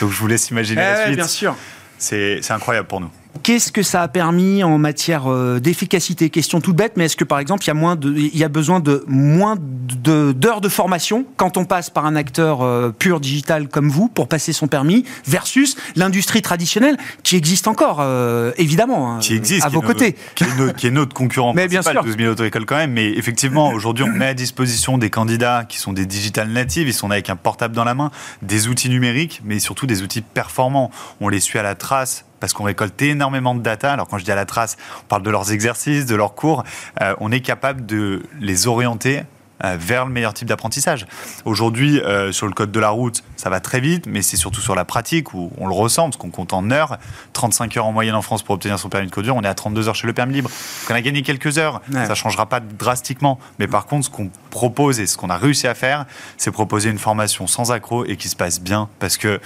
Donc 0.02 0.12
je 0.12 0.18
vous 0.20 0.28
laisse 0.28 0.50
imaginer 0.50 0.82
eh 0.82 0.86
la 0.86 1.06
suite. 1.06 1.16
Bien 1.16 1.28
sûr. 1.28 1.56
C'est 1.98 2.52
incroyable 2.52 2.88
pour 2.88 3.02
nous. 3.02 3.10
Qu'est-ce 3.44 3.72
que 3.72 3.84
ça 3.84 4.02
a 4.02 4.08
permis 4.08 4.64
en 4.64 4.78
matière 4.78 5.32
euh, 5.32 5.60
d'efficacité? 5.60 6.30
Question 6.30 6.62
toute 6.62 6.76
bête, 6.76 6.94
mais 6.98 7.06
est-ce 7.06 7.16
que 7.16 7.24
par 7.24 7.40
exemple 7.40 7.64
il 7.64 7.68
y 7.68 7.70
a 7.72 7.76
moins 7.76 7.96
de, 7.96 8.12
il 8.12 8.36
y 8.36 8.44
a 8.44 8.50
besoin 8.50 8.80
de 8.80 9.04
moins 9.08 9.56
d'heures 9.60 10.62
de 10.62 10.70
formation 10.70 11.26
quand 11.38 11.56
on 11.56 11.66
passe 11.66 11.90
par 11.90 12.06
un 12.06 12.16
acteur 12.16 12.62
euh, 12.62 12.92
pur 12.92 13.20
digital 13.20 13.68
comme 13.68 13.90
vous 13.90 14.08
pour 14.08 14.28
passer 14.28 14.52
son 14.52 14.68
permis 14.68 15.06
versus 15.26 15.78
l'industrie 15.96 16.42
traditionnelle 16.42 16.98
qui 17.24 17.36
existe 17.36 17.68
encore 17.68 18.00
euh, 18.02 18.52
évidemment 18.58 19.14
hein, 19.14 19.20
qui 19.20 19.36
existe, 19.36 19.66
à 19.66 19.70
qui 19.70 19.76
vos 19.76 19.82
côtés, 19.82 20.16
notre, 20.16 20.34
qui, 20.34 20.44
est 20.44 20.58
notre, 20.58 20.76
qui 20.76 20.88
est 20.88 20.92
notre 20.92 21.14
concurrent 21.14 21.54
mais 21.56 21.68
principal, 21.68 21.94
bien 21.94 22.02
sûr. 22.02 22.10
12 22.10 22.18
000 22.18 22.32
auto-écoles 22.32 22.66
quand 22.66 22.78
même. 22.78 22.92
Mais 22.92 23.10
effectivement, 23.12 23.70
aujourd'hui, 23.70 24.04
on 24.04 24.12
met 24.12 24.28
à 24.28 24.34
disposition 24.34 24.98
des 24.98 25.10
candidats 25.10 25.66
qui 25.68 25.78
sont 25.78 25.94
des 25.94 26.06
digital 26.06 26.50
natives, 26.50 26.88
ils 26.88 26.94
sont 26.94 27.12
avec 27.12 27.30
un 27.30 27.36
portable 27.36 27.76
dans 27.76 27.84
la 27.84 27.94
main, 27.94 28.12
des 28.42 28.68
outils 28.68 28.90
numériques, 28.90 29.42
mais 29.44 29.60
surtout 29.60 29.86
des 29.86 30.02
outils 30.02 30.22
performants. 30.22 30.92
On 31.22 31.30
les 31.30 31.40
suit 31.40 31.60
à 31.60 31.64
la 31.64 31.76
trace 31.76 32.26
parce 32.40 32.54
qu'on 32.54 32.64
récolte 32.64 33.02
énormément 33.02 33.56
de 33.56 33.62
data. 33.62 33.94
Alors 33.94 34.08
quand 34.08 34.18
je 34.18 34.26
dis 34.26 34.32
à 34.32 34.36
la 34.36 34.46
trace, 34.46 34.78
on 35.04 35.08
parle 35.08 35.24
de 35.24 35.30
leurs 35.30 35.52
exercices, 35.52 36.06
de 36.06 36.16
leurs 36.16 36.36
cours. 36.36 36.64
Euh, 37.02 37.16
on 37.20 37.32
est 37.32 37.42
capable 37.42 37.86
de 37.86 38.24
les 38.40 38.68
orienter 38.68 39.24
euh, 39.66 39.76
vers 39.78 40.06
le 40.06 40.12
meilleur 40.12 40.34
type 40.34 40.48
d'apprentissage. 40.48 41.06
Aujourd'hui, 41.44 42.00
euh, 42.00 42.32
sur 42.32 42.48
le 42.48 42.54
code 42.54 42.72
de 42.72 42.80
la 42.80 42.92
route, 42.92 43.26
ça 43.36 43.50
va 43.50 43.60
très 43.60 43.82
vite, 43.82 44.06
mais 44.08 44.22
c'est 44.22 44.38
surtout 44.38 44.62
sur 44.62 44.74
la 44.74 44.86
pratique 44.86 45.34
où 45.34 45.52
on 45.58 45.68
le 45.68 45.74
ressent, 45.74 46.04
parce 46.04 46.16
qu'on 46.16 46.30
compte 46.30 46.54
en 46.54 46.72
heures. 46.72 46.98
35 47.34 47.76
heures 47.76 47.86
en 47.86 47.92
moyenne 47.92 48.16
en 48.16 48.22
France 48.22 48.42
pour 48.42 48.56
obtenir 48.56 48.80
son 48.80 48.88
permis 48.88 49.08
de 49.08 49.12
conduire, 49.12 49.36
on 49.36 49.42
est 49.42 49.50
à 49.50 49.54
32 49.54 49.90
heures 49.90 49.96
chez 49.96 50.08
le 50.08 50.14
permis 50.14 50.36
libre. 50.36 50.50
Donc 50.50 50.92
on 50.92 50.96
a 50.96 51.02
gagné 51.02 51.24
quelques 51.24 51.58
heures, 51.58 51.82
ouais. 51.92 52.06
ça 52.06 52.10
ne 52.10 52.16
changera 52.16 52.46
pas 52.46 52.62
drastiquement. 52.62 53.38
Mais 53.60 53.68
par 53.68 53.86
contre, 53.86 54.06
ce 54.06 54.10
qu'on 54.10 54.30
propose 54.50 55.02
et 55.02 55.08
ce 55.08 55.18
qu'on 55.18 55.30
a 55.30 55.36
réussi 55.36 55.68
à 55.68 55.74
faire, 55.74 56.06
c'est 56.38 56.52
proposer 56.52 56.90
une 56.90 56.98
formation 56.98 57.46
sans 57.46 57.74
accroc 57.74 58.06
et 58.08 58.16
qui 58.16 58.30
se 58.30 58.38
passe 58.38 58.62
bien, 58.62 58.88
parce 59.00 59.18
que 59.18 59.42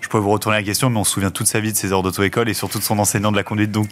je 0.00 0.08
pourrais 0.08 0.22
vous 0.22 0.30
retourner 0.30 0.58
la 0.58 0.62
question, 0.62 0.90
mais 0.90 0.98
on 0.98 1.04
se 1.04 1.12
souvient 1.12 1.30
toute 1.30 1.46
sa 1.46 1.60
vie 1.60 1.72
de 1.72 1.76
ses 1.76 1.92
heures 1.92 2.02
d'auto-école 2.02 2.48
et 2.48 2.54
surtout 2.54 2.78
de 2.78 2.84
son 2.84 2.98
enseignant 2.98 3.30
de 3.32 3.36
la 3.36 3.42
conduite. 3.42 3.70
Donc, 3.70 3.88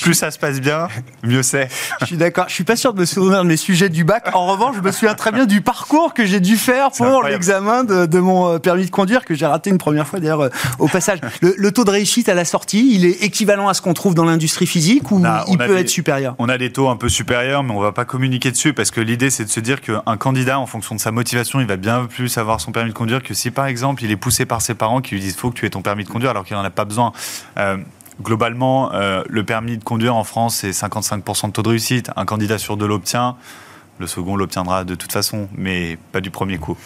plus 0.00 0.14
ça 0.14 0.30
se 0.30 0.38
passe 0.38 0.60
bien, 0.60 0.88
mieux 1.22 1.42
c'est. 1.42 1.68
Je 2.00 2.06
suis 2.06 2.16
d'accord. 2.16 2.46
Je 2.48 2.54
suis 2.54 2.64
pas 2.64 2.76
sûr 2.76 2.94
de 2.94 3.00
me 3.00 3.04
souvenir 3.04 3.42
de 3.42 3.48
mes 3.48 3.56
sujets 3.56 3.88
du 3.88 4.04
bac. 4.04 4.30
En 4.34 4.46
revanche, 4.46 4.76
je 4.76 4.80
me 4.80 4.92
souviens 4.92 5.14
très 5.14 5.32
bien 5.32 5.46
du 5.46 5.60
parcours 5.60 6.14
que 6.14 6.24
j'ai 6.26 6.40
dû 6.40 6.56
faire 6.56 6.90
pour 6.90 7.22
l'examen 7.22 7.84
de, 7.84 8.18
mon 8.18 8.54
euh, 8.54 8.58
permis 8.58 8.86
de 8.86 8.90
conduire 8.90 9.24
que 9.24 9.34
j'ai 9.34 9.46
raté 9.46 9.70
une 9.70 9.78
première 9.78 10.06
fois 10.06 10.20
d'ailleurs 10.20 10.40
euh, 10.40 10.48
au 10.78 10.88
passage. 10.88 11.20
Le, 11.40 11.70
taux 11.70 11.84
de 11.84 11.90
réussite 11.90 12.28
à 12.28 12.34
la 12.34 12.44
sortie, 12.44 12.94
il 12.94 13.04
est 13.04 13.22
équivalent 13.22 13.68
à 13.68 13.74
ce 13.74 13.82
qu'on 13.82 13.94
trouve 13.94 14.14
dans 14.14 14.24
l'industrie 14.24 14.66
physique 14.66 15.10
ou 15.10 15.22
il 15.48 15.58
peut 15.58 15.76
être 15.76 15.88
supérieur? 15.88 16.34
On 16.38 16.48
a 16.48 16.58
des 16.58 16.72
taux 16.72 16.88
un 16.88 16.96
peu 16.96 17.08
supérieurs, 17.08 17.62
mais 17.62 17.72
on 17.72 17.80
va 17.80 17.92
pas 17.92 18.04
communiquer 18.04 18.50
dessus 18.50 18.72
parce 18.72 18.90
que 18.90 19.00
l'idée 19.00 19.30
c'est 19.30 19.44
de 19.44 19.50
se 19.50 19.60
dire 19.60 19.80
qu'un 19.80 20.16
candidat, 20.16 20.58
en 20.58 20.66
fonction 20.66 20.94
de 20.94 21.00
sa 21.00 21.10
motivation, 21.10 21.60
il 21.60 21.66
va 21.66 21.76
bien 21.76 22.06
plus 22.06 22.38
avoir 22.38 22.60
son 22.60 22.72
permis 22.72 22.90
de 22.90 22.94
conduire 22.94 23.22
que 23.22 23.34
si 23.34 23.50
par 23.50 23.66
exemple 23.66 24.04
il 24.04 24.10
est 24.10 24.16
poussé 24.16 24.46
par 24.46 24.62
ses 24.62 24.74
parents 24.74 25.00
qui 25.00 25.14
lui 25.14 25.20
disent 25.20 25.36
faut 25.36 25.47
que 25.50 25.56
tu 25.56 25.66
aies 25.66 25.70
ton 25.70 25.82
permis 25.82 26.04
de 26.04 26.08
conduire 26.08 26.30
alors 26.30 26.44
qu'il 26.44 26.56
n'en 26.56 26.64
a 26.64 26.70
pas 26.70 26.84
besoin. 26.84 27.12
Euh, 27.58 27.76
globalement, 28.22 28.90
le 28.92 29.44
permis 29.44 29.78
de 29.78 29.84
conduire 29.84 30.16
en 30.16 30.24
France, 30.24 30.56
c'est 30.56 30.70
55% 30.70 31.48
de 31.48 31.52
taux 31.52 31.62
de 31.62 31.68
réussite. 31.68 32.10
Un 32.16 32.24
candidat 32.24 32.58
sur 32.58 32.76
deux 32.76 32.86
l'obtient. 32.86 33.36
Le 33.98 34.06
second 34.06 34.36
l'obtiendra 34.36 34.84
de 34.84 34.94
toute 34.94 35.12
façon, 35.12 35.48
mais 35.56 35.98
pas 36.12 36.20
du 36.20 36.30
premier 36.30 36.58
coup. 36.58 36.76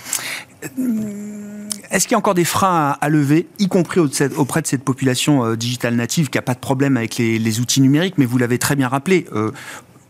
Est-ce 1.92 2.06
qu'il 2.06 2.12
y 2.12 2.14
a 2.14 2.18
encore 2.18 2.34
des 2.34 2.46
freins 2.46 2.96
à, 2.98 3.08
lever, 3.10 3.46
y 3.58 3.68
compris 3.68 4.00
auprès 4.00 4.62
de 4.62 4.66
cette 4.66 4.82
population 4.82 5.44
euh, 5.44 5.56
digitale 5.56 5.94
native 5.94 6.30
qui 6.30 6.38
n'a 6.38 6.42
pas 6.42 6.54
de 6.54 6.58
problème 6.58 6.96
avec 6.96 7.18
les, 7.18 7.60
outils 7.60 7.82
numériques, 7.82 8.16
mais 8.16 8.24
vous 8.24 8.38
l'avez 8.38 8.58
très 8.58 8.76
bien 8.76 8.88
rappelé 8.88 9.26
euh, 9.32 9.50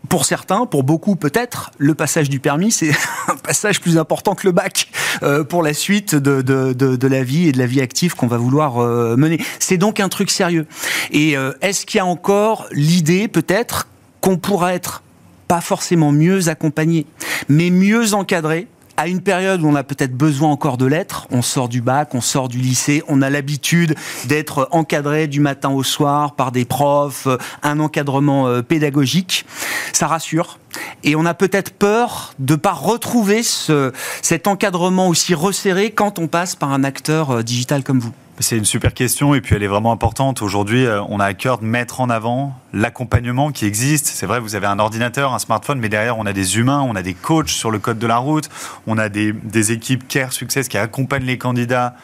pour 0.09 0.25
certains, 0.25 0.65
pour 0.65 0.83
beaucoup 0.83 1.15
peut-être, 1.15 1.71
le 1.77 1.95
passage 1.95 2.29
du 2.29 2.39
permis, 2.39 2.71
c'est 2.71 2.91
un 3.27 3.35
passage 3.35 3.81
plus 3.81 3.97
important 3.97 4.35
que 4.35 4.45
le 4.45 4.51
bac 4.51 4.89
euh, 5.23 5.43
pour 5.43 5.63
la 5.63 5.73
suite 5.73 6.15
de, 6.15 7.07
la 7.07 7.23
vie 7.23 7.47
et 7.47 7.51
de 7.51 7.57
la 7.57 7.65
vie 7.65 7.81
active 7.81 8.15
qu'on 8.15 8.27
va 8.27 8.37
vouloir 8.37 8.77
mener. 9.17 9.39
C'est 9.59 9.77
donc 9.77 9.99
un 9.99 10.09
truc 10.09 10.29
sérieux. 10.29 10.67
Et 11.11 11.35
est-ce 11.61 11.85
qu'il 11.85 11.97
y 11.97 12.01
a 12.01 12.05
encore 12.05 12.67
l'idée 12.71 13.27
peut-être 13.27 13.87
qu'on 14.21 14.37
pourra 14.37 14.73
être 14.73 15.03
pas 15.47 15.61
forcément 15.61 16.11
mieux 16.11 16.49
accompagné, 16.49 17.05
mais 17.49 17.69
mieux 17.69 18.13
encadré 18.13 18.67
à 18.97 19.07
une 19.07 19.21
période 19.21 19.61
où 19.61 19.67
on 19.67 19.75
a 19.75 19.83
peut-être 19.83 20.15
besoin 20.15 20.49
encore 20.49 20.77
de 20.77 20.85
l'être, 20.85 21.27
on 21.31 21.41
sort 21.41 21.69
du 21.69 21.81
bac, 21.81 22.13
on 22.13 22.21
sort 22.21 22.47
du 22.47 22.59
lycée, 22.59 23.03
on 23.07 23.21
a 23.21 23.29
l'habitude 23.29 23.95
d'être 24.25 24.67
encadré 24.71 25.27
du 25.27 25.39
matin 25.39 25.69
au 25.69 25.83
soir 25.83 26.35
par 26.35 26.51
des 26.51 26.65
profs, 26.65 27.27
un 27.63 27.79
encadrement 27.79 28.47
euh, 28.47 28.61
pédagogique, 28.61 29.45
ça 29.93 30.07
rassure. 30.07 30.59
Et 31.03 31.15
on 31.15 31.25
a 31.25 31.33
peut-être 31.33 31.71
peur 31.73 32.33
de 32.39 32.53
ne 32.53 32.57
pas 32.57 32.73
retrouver 32.73 33.43
ce, 33.43 33.91
cet 34.21 34.47
encadrement 34.47 35.07
aussi 35.07 35.33
resserré 35.33 35.91
quand 35.91 36.19
on 36.19 36.27
passe 36.27 36.55
par 36.55 36.71
un 36.71 36.83
acteur 36.83 37.31
euh, 37.31 37.43
digital 37.43 37.83
comme 37.83 37.99
vous. 37.99 38.13
C'est 38.39 38.57
une 38.57 38.65
super 38.65 38.95
question 38.95 39.35
et 39.35 39.41
puis 39.41 39.55
elle 39.55 39.61
est 39.61 39.67
vraiment 39.67 39.91
importante. 39.91 40.41
Aujourd'hui, 40.41 40.85
euh, 40.85 41.01
on 41.07 41.19
a 41.19 41.25
à 41.25 41.33
cœur 41.35 41.59
de 41.59 41.65
mettre 41.65 42.01
en 42.01 42.09
avant 42.09 42.55
l'accompagnement 42.73 43.51
qui 43.51 43.65
existe. 43.65 44.07
C'est 44.07 44.25
vrai, 44.25 44.39
vous 44.39 44.55
avez 44.55 44.65
un 44.65 44.79
ordinateur, 44.79 45.33
un 45.33 45.39
smartphone, 45.39 45.79
mais 45.79 45.89
derrière, 45.89 46.17
on 46.17 46.25
a 46.25 46.33
des 46.33 46.57
humains, 46.57 46.81
on 46.81 46.95
a 46.95 47.03
des 47.03 47.13
coachs 47.13 47.49
sur 47.49 47.69
le 47.69 47.77
code 47.77 47.99
de 47.99 48.07
la 48.07 48.17
route, 48.17 48.49
on 48.87 48.97
a 48.97 49.07
des, 49.07 49.71
équipes 49.71 50.07
Care 50.07 50.33
Success 50.33 50.67
qui 50.67 50.79
accompagnent 50.79 51.25
les 51.25 51.37
candidats 51.37 51.95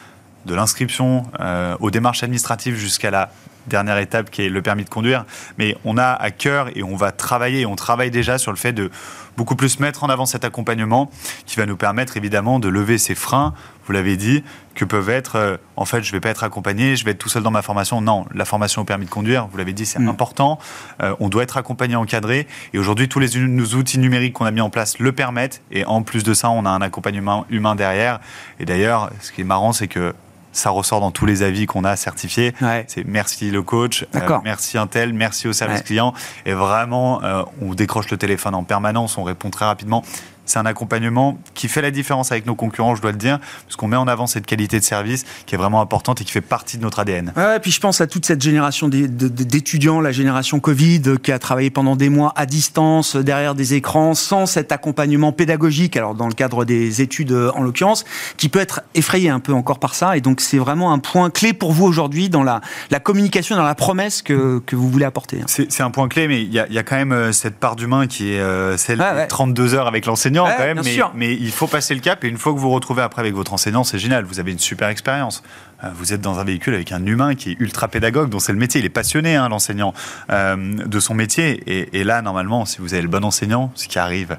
de 0.46 0.54
l'inscription 0.54 1.24
euh, 1.40 1.76
aux 1.80 1.90
démarches 1.90 2.22
administratives 2.22 2.76
jusqu'à 2.76 3.10
la 3.10 3.30
dernière 3.66 3.98
étape 3.98 4.30
qui 4.30 4.42
est 4.42 4.48
le 4.48 4.62
permis 4.62 4.84
de 4.84 4.90
conduire. 4.90 5.24
Mais 5.58 5.76
on 5.84 5.98
a 5.98 6.08
à 6.08 6.30
cœur 6.30 6.68
et 6.76 6.82
on 6.82 6.96
va 6.96 7.12
travailler, 7.12 7.66
on 7.66 7.76
travaille 7.76 8.10
déjà 8.10 8.38
sur 8.38 8.52
le 8.52 8.56
fait 8.56 8.72
de 8.72 8.90
beaucoup 9.36 9.56
plus 9.56 9.80
mettre 9.80 10.04
en 10.04 10.08
avant 10.08 10.26
cet 10.26 10.44
accompagnement 10.44 11.10
qui 11.46 11.56
va 11.56 11.66
nous 11.66 11.76
permettre 11.76 12.16
évidemment 12.16 12.58
de 12.58 12.68
lever 12.68 12.98
ces 12.98 13.14
freins, 13.14 13.54
vous 13.86 13.92
l'avez 13.92 14.16
dit, 14.16 14.44
que 14.74 14.84
peuvent 14.84 15.08
être, 15.08 15.36
euh, 15.36 15.56
en 15.76 15.84
fait, 15.84 16.02
je 16.02 16.10
ne 16.10 16.12
vais 16.12 16.20
pas 16.20 16.28
être 16.28 16.44
accompagné, 16.44 16.94
je 16.94 17.04
vais 17.04 17.12
être 17.12 17.18
tout 17.18 17.28
seul 17.28 17.42
dans 17.42 17.50
ma 17.50 17.62
formation. 17.62 18.00
Non, 18.00 18.26
la 18.34 18.44
formation 18.44 18.82
au 18.82 18.84
permis 18.84 19.06
de 19.06 19.10
conduire, 19.10 19.46
vous 19.46 19.56
l'avez 19.56 19.72
dit, 19.72 19.86
c'est 19.86 19.98
mm. 19.98 20.08
important. 20.08 20.58
Euh, 21.02 21.14
on 21.20 21.28
doit 21.28 21.42
être 21.42 21.56
accompagné, 21.56 21.96
encadré. 21.96 22.46
Et 22.74 22.78
aujourd'hui, 22.78 23.08
tous 23.08 23.18
les 23.18 23.36
outils 23.74 23.98
numériques 23.98 24.34
qu'on 24.34 24.44
a 24.44 24.50
mis 24.50 24.60
en 24.60 24.70
place 24.70 24.98
le 24.98 25.12
permettent. 25.12 25.62
Et 25.70 25.84
en 25.84 26.02
plus 26.02 26.22
de 26.22 26.34
ça, 26.34 26.50
on 26.50 26.64
a 26.66 26.70
un 26.70 26.82
accompagnement 26.82 27.46
humain 27.50 27.74
derrière. 27.74 28.20
Et 28.58 28.64
d'ailleurs, 28.64 29.10
ce 29.20 29.32
qui 29.32 29.40
est 29.40 29.44
marrant, 29.44 29.72
c'est 29.72 29.88
que 29.88 30.14
ça 30.52 30.70
ressort 30.70 31.00
dans 31.00 31.10
tous 31.10 31.26
les 31.26 31.42
avis 31.42 31.66
qu'on 31.66 31.84
a 31.84 31.96
certifiés. 31.96 32.54
C'est 32.86 33.04
merci 33.06 33.50
le 33.50 33.62
coach, 33.62 34.06
euh, 34.14 34.38
merci 34.44 34.78
Intel, 34.78 35.12
merci 35.12 35.48
au 35.48 35.52
service 35.52 35.82
client. 35.82 36.14
Et 36.46 36.52
vraiment, 36.52 37.22
euh, 37.22 37.42
on 37.62 37.74
décroche 37.74 38.10
le 38.10 38.16
téléphone 38.16 38.54
en 38.54 38.64
permanence, 38.64 39.18
on 39.18 39.22
répond 39.22 39.50
très 39.50 39.64
rapidement 39.64 40.04
c'est 40.50 40.58
un 40.58 40.66
accompagnement 40.66 41.38
qui 41.54 41.68
fait 41.68 41.82
la 41.82 41.90
différence 41.90 42.32
avec 42.32 42.46
nos 42.46 42.54
concurrents, 42.54 42.94
je 42.94 43.02
dois 43.02 43.12
le 43.12 43.18
dire, 43.18 43.38
parce 43.64 43.76
qu'on 43.76 43.88
met 43.88 43.96
en 43.96 44.08
avant 44.08 44.26
cette 44.26 44.46
qualité 44.46 44.78
de 44.78 44.84
service 44.84 45.24
qui 45.46 45.54
est 45.54 45.58
vraiment 45.58 45.80
importante 45.80 46.20
et 46.20 46.24
qui 46.24 46.32
fait 46.32 46.40
partie 46.40 46.76
de 46.76 46.82
notre 46.82 46.98
ADN. 46.98 47.32
Ouais, 47.36 47.56
et 47.56 47.60
puis 47.60 47.70
je 47.70 47.80
pense 47.80 48.00
à 48.00 48.06
toute 48.06 48.26
cette 48.26 48.42
génération 48.42 48.88
d'étudiants, 48.88 50.00
la 50.00 50.12
génération 50.12 50.60
Covid, 50.60 51.02
qui 51.22 51.32
a 51.32 51.38
travaillé 51.38 51.70
pendant 51.70 51.96
des 51.96 52.08
mois 52.08 52.32
à 52.36 52.46
distance, 52.46 53.16
derrière 53.16 53.54
des 53.54 53.74
écrans, 53.74 54.14
sans 54.14 54.46
cet 54.46 54.72
accompagnement 54.72 55.32
pédagogique, 55.32 55.96
alors 55.96 56.14
dans 56.14 56.26
le 56.26 56.34
cadre 56.34 56.64
des 56.64 57.00
études 57.00 57.32
en 57.32 57.62
l'occurrence, 57.62 58.04
qui 58.36 58.48
peut 58.48 58.58
être 58.58 58.82
effrayé 58.94 59.30
un 59.30 59.40
peu 59.40 59.52
encore 59.52 59.78
par 59.78 59.94
ça. 59.94 60.16
Et 60.16 60.20
donc 60.20 60.40
c'est 60.40 60.58
vraiment 60.58 60.92
un 60.92 60.98
point 60.98 61.30
clé 61.30 61.52
pour 61.52 61.72
vous 61.72 61.86
aujourd'hui 61.86 62.28
dans 62.28 62.42
la, 62.42 62.60
la 62.90 62.98
communication, 62.98 63.56
dans 63.56 63.62
la 63.62 63.74
promesse 63.74 64.22
que, 64.22 64.60
que 64.66 64.76
vous 64.76 64.88
voulez 64.88 65.04
apporter. 65.04 65.40
C'est 65.46 65.82
un 65.82 65.90
point 65.90 66.08
clé, 66.08 66.26
mais 66.26 66.42
il 66.42 66.48
y, 66.48 66.74
y, 66.74 66.78
a 66.78 66.82
quand 66.82 66.96
même 66.96 67.12
euh, 67.12 67.32
cette 67.32 67.56
part 67.56 67.76
d'humain 67.76 68.06
qui 68.06 68.32
est 68.32 68.40
euh, 68.40 68.76
celle 68.76 68.98
de 68.98 69.28
32 69.28 69.74
heures 69.74 69.86
avec 69.86 70.06
l'enseignant 70.06 70.39
quand 70.44 70.58
même, 70.58 70.82
mais, 71.14 71.34
il 71.34 71.52
faut 71.52 71.66
passer 71.66 71.94
le 71.94 72.00
cap. 72.00 72.24
Et 72.24 72.28
une 72.28 72.38
fois 72.38 72.52
que 72.52 72.58
vous 72.58 72.68
vous 72.68 72.74
retrouvez 72.74 73.02
après 73.02 73.20
avec 73.20 73.34
votre 73.34 73.52
enseignant, 73.52 73.84
c'est 73.84 73.98
génial. 73.98 74.24
Vous 74.24 74.40
avez 74.40 74.52
une 74.52 74.58
super 74.58 74.88
expérience. 74.88 75.42
Euh, 75.84 75.88
vous 75.94 76.12
êtes 76.12 76.20
dans 76.20 76.38
un 76.38 76.44
véhicule 76.44 76.74
avec 76.74 76.92
un 76.92 77.04
humain 77.06 77.34
qui 77.34 77.52
est 77.52 77.56
ultra 77.58 77.88
pédagogue, 77.88 78.28
dont 78.28 78.38
c'est 78.38 78.52
le 78.52 78.58
métier. 78.58 78.80
Il 78.80 78.86
est 78.86 78.90
passionné, 78.90 79.36
hein, 79.36 79.48
l'enseignant, 79.48 79.94
euh, 80.30 80.56
de 80.56 81.00
son 81.00 81.14
métier. 81.14 81.62
Et, 81.66 82.00
et, 82.00 82.04
là, 82.04 82.22
normalement, 82.22 82.64
si 82.64 82.78
vous 82.78 82.94
avez 82.94 83.02
le 83.02 83.08
bon 83.08 83.24
enseignant, 83.24 83.72
ce 83.74 83.88
qui 83.88 83.98
arrive 83.98 84.38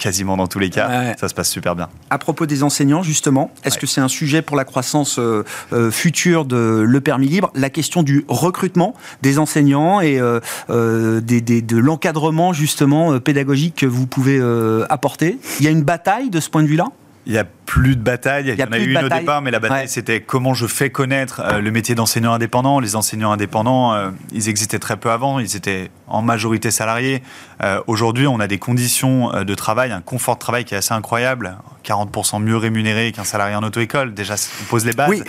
quasiment 0.00 0.36
dans 0.36 0.46
tous 0.46 0.58
les 0.58 0.70
cas, 0.70 1.14
ça 1.18 1.28
se 1.28 1.34
passe 1.34 1.50
super 1.50 1.76
bien. 1.76 1.88
À 2.08 2.18
propos 2.18 2.46
des 2.46 2.62
enseignants, 2.62 3.02
justement, 3.02 3.52
est-ce 3.64 3.78
que 3.78 3.86
c'est 3.86 4.00
un 4.00 4.08
sujet 4.08 4.42
pour 4.42 4.56
la 4.56 4.64
croissance 4.64 5.18
euh, 5.18 5.44
euh, 5.72 5.90
future 5.90 6.46
de 6.46 6.82
le 6.86 7.00
permis 7.00 7.28
libre? 7.28 7.52
La 7.54 7.70
question 7.70 8.02
du 8.02 8.24
recrutement 8.26 8.94
des 9.22 9.38
enseignants 9.38 10.00
et 10.00 10.18
euh, 10.18 10.40
de 10.70 11.76
l'encadrement 11.76 12.52
justement 12.52 13.20
pédagogique 13.20 13.76
que 13.76 13.86
vous 13.86 14.06
pouvez 14.06 14.40
apporter. 14.88 15.38
Il 15.58 15.66
y 15.66 15.68
a 15.68 15.70
une 15.70 15.82
bataille 15.82 16.30
de 16.30 16.40
ce 16.40 16.48
point 16.48 16.62
de 16.62 16.68
vue-là? 16.68 16.86
Il 17.26 17.32
y 17.32 17.38
a 17.38 17.44
plus 17.44 17.96
de 17.96 18.02
bataille. 18.02 18.48
Il 18.48 18.58
y, 18.58 18.64
en 18.64 18.72
a 18.72 18.78
eu 18.78 18.90
une 18.90 19.04
au 19.04 19.08
départ, 19.08 19.42
mais 19.42 19.50
la 19.50 19.60
bataille, 19.60 19.88
c'était 19.88 20.20
comment 20.20 20.54
je 20.54 20.66
fais 20.66 20.90
connaître 20.90 21.40
euh, 21.44 21.60
le 21.60 21.70
métier 21.70 21.94
d'enseignant 21.94 22.32
indépendant. 22.32 22.80
Les 22.80 22.96
enseignants 22.96 23.30
indépendants, 23.30 23.94
euh, 23.94 24.10
ils 24.32 24.48
existaient 24.48 24.78
très 24.78 24.96
peu 24.96 25.10
avant. 25.10 25.38
Ils 25.38 25.54
étaient 25.56 25.90
en 26.08 26.22
majorité 26.22 26.70
salariés. 26.70 27.22
Euh, 27.62 27.80
aujourd'hui, 27.86 28.26
on 28.26 28.40
a 28.40 28.46
des 28.46 28.58
conditions 28.58 29.44
de 29.44 29.54
travail, 29.54 29.92
un 29.92 30.00
confort 30.00 30.34
de 30.34 30.40
travail 30.40 30.64
qui 30.64 30.74
est 30.74 30.78
assez 30.78 30.94
incroyable. 30.94 31.56
40% 31.84 32.42
mieux 32.42 32.56
rémunéré 32.56 33.12
qu'un 33.12 33.24
salarié 33.24 33.54
en 33.54 33.62
auto-école. 33.62 34.14
Déjà, 34.14 34.34
on 34.62 34.64
pose 34.64 34.84
les 34.84 34.92
bases. 34.92 35.10
Oui. 35.10 35.22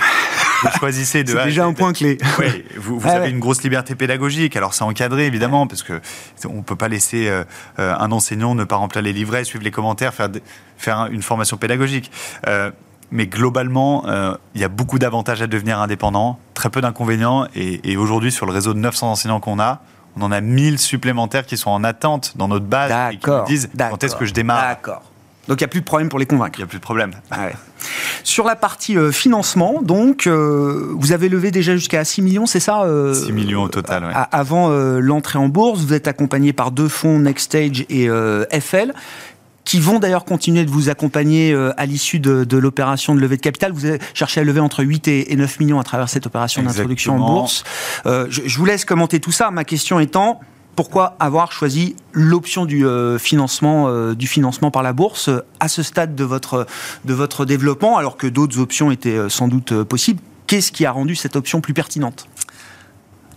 Vous 0.62 0.70
choisissez 0.80 1.24
de. 1.24 1.32
C'est 1.32 1.44
déjà 1.46 1.66
un 1.66 1.74
point 1.74 1.94
clé. 1.94 2.18
Oui, 2.40 2.64
vous, 2.78 3.00
vous 3.00 3.08
avez 3.10 3.30
une 3.30 3.40
grosse 3.40 3.64
liberté 3.64 3.96
pédagogique. 3.96 4.56
Alors, 4.56 4.74
c'est 4.74 4.84
encadré, 4.84 5.26
évidemment, 5.26 5.68
parce 5.68 5.84
que 5.84 6.02
on 6.48 6.62
peut 6.62 6.76
pas 6.76 6.88
laisser 6.88 7.32
un 7.78 8.12
enseignant 8.12 8.56
ne 8.56 8.64
pas 8.64 8.76
remplir 8.76 9.02
les 9.02 9.14
livrets, 9.14 9.44
suivre 9.44 9.64
les 9.64 9.72
commentaires, 9.72 10.14
faire, 10.14 10.30
faire 10.78 11.08
une 11.12 11.22
formation 11.22 11.58
pédagogique. 11.58 12.12
Euh, 12.48 12.72
mais 13.12 13.28
globalement, 13.28 14.06
euh, 14.08 14.36
il 14.56 14.62
y 14.62 14.64
a 14.64 14.70
beaucoup 14.70 14.98
d'avantages 14.98 15.42
à 15.42 15.48
devenir 15.48 15.80
indépendant, 15.80 16.40
très 16.54 16.70
peu 16.70 16.82
d'inconvénients. 16.82 17.46
Et, 17.56 17.98
aujourd'hui, 17.98 18.32
sur 18.32 18.46
le 18.46 18.54
réseau 18.54 18.74
de 18.74 18.80
900 18.80 19.12
enseignants 19.12 19.40
qu'on 19.40 19.60
a, 19.60 19.82
on 20.18 20.22
en 20.24 20.32
a 20.32 20.42
1000 20.42 20.80
supplémentaires 20.80 21.46
qui 21.46 21.58
sont 21.58 21.70
en 21.70 21.84
attente 21.84 22.34
dans 22.38 22.48
notre 22.48 22.66
base 22.66 23.14
et 23.14 23.18
qui 23.18 23.30
nous 23.30 23.46
disent 23.46 23.70
quand 23.78 24.04
est-ce 24.04 24.16
que 24.16 24.26
je 24.26 24.34
démarre? 24.34 24.62
D'accord. 24.62 25.04
Donc 25.52 25.60
il 25.60 25.64
n'y 25.64 25.66
a 25.66 25.68
plus 25.68 25.82
de 25.82 25.86
problème 25.86 26.08
pour 26.08 26.18
les 26.18 26.26
convaincre. 26.26 26.58
Il 26.60 26.62
n'y 26.62 26.64
a 26.64 26.68
plus 26.68 26.78
de 26.78 26.84
problème. 26.84 27.12
Ah 27.30 27.50
sur 28.24 28.46
la 28.46 28.56
partie 28.56 28.96
euh, 28.96 29.12
financement, 29.12 29.82
donc, 29.82 30.28
vous 30.28 31.12
avez 31.12 31.28
levé 31.28 31.50
déjà 31.50 31.76
jusqu'à 31.76 32.06
6 32.06 32.22
millions, 32.22 32.46
c'est 32.46 32.60
ça 32.60 32.86
6 33.14 33.32
millions 33.34 33.64
au 33.64 33.68
total, 33.68 34.06
oui. 34.06 34.14
Avant 34.32 34.70
l'entrée 34.70 35.40
en 35.40 35.50
bourse, 35.50 35.82
vous 35.82 35.94
êtes 35.94 36.08
accompagné 36.08 36.54
par 36.54 36.72
deux 36.72 36.88
fonds, 36.88 37.20
Nextstage 37.20 37.86
et 37.90 38.08
FL 38.60 38.94
qui 39.64 39.80
vont 39.80 40.00
d'ailleurs 40.00 40.26
continuer 40.26 40.66
de 40.66 40.70
vous 40.70 40.90
accompagner 40.90 41.54
euh, 41.54 41.72
à 41.78 41.86
l'issue 41.86 42.20
de, 42.20 42.58
l'opération 42.58 43.16
de 43.16 43.22
levée 43.22 43.38
de 43.38 43.42
capital. 43.42 43.72
Vous 43.72 43.88
cherché 44.14 44.42
à 44.42 44.44
lever 44.44 44.60
entre 44.60 44.84
8 44.84 45.08
et 45.08 45.36
9 45.36 45.60
millions 45.60 45.80
à 45.80 45.84
travers 45.84 46.10
cette 46.10 46.26
opération 46.26 46.64
d'introduction 46.64 47.16
en 47.16 47.34
bourse. 47.34 47.64
Euh, 48.06 48.28
je, 48.30 48.58
vous 48.58 48.66
laisse 48.66 48.86
commenter 48.86 49.20
tout 49.20 49.32
ça. 49.32 49.52
Ma 49.52 49.64
question 49.64 50.00
étant, 50.00 50.40
pourquoi 50.76 51.16
avoir 51.20 51.52
choisi 51.52 51.96
l'option 52.14 52.66
du 52.66 52.86
euh, 52.86 53.18
financement 53.18 54.12
du 54.14 54.28
financement 54.28 54.72
par 54.72 54.84
la 54.84 54.94
bourse 54.94 55.30
à 55.60 55.68
ce 55.68 55.84
stade 55.84 56.16
de 56.16 56.24
votre 56.24 57.46
développement 57.46 57.98
alors 57.98 58.18
que 58.18 58.28
d'autres 58.28 58.60
options 58.60 58.92
étaient 58.92 59.30
sans 59.30 59.48
doute 59.48 59.84
possibles? 59.84 60.22
Qu'est-ce 60.48 60.72
qui 60.72 60.86
a 60.86 60.92
rendu 60.92 61.16
cette 61.16 61.36
option 61.36 61.62
plus 61.62 61.74
pertinente? 61.74 62.28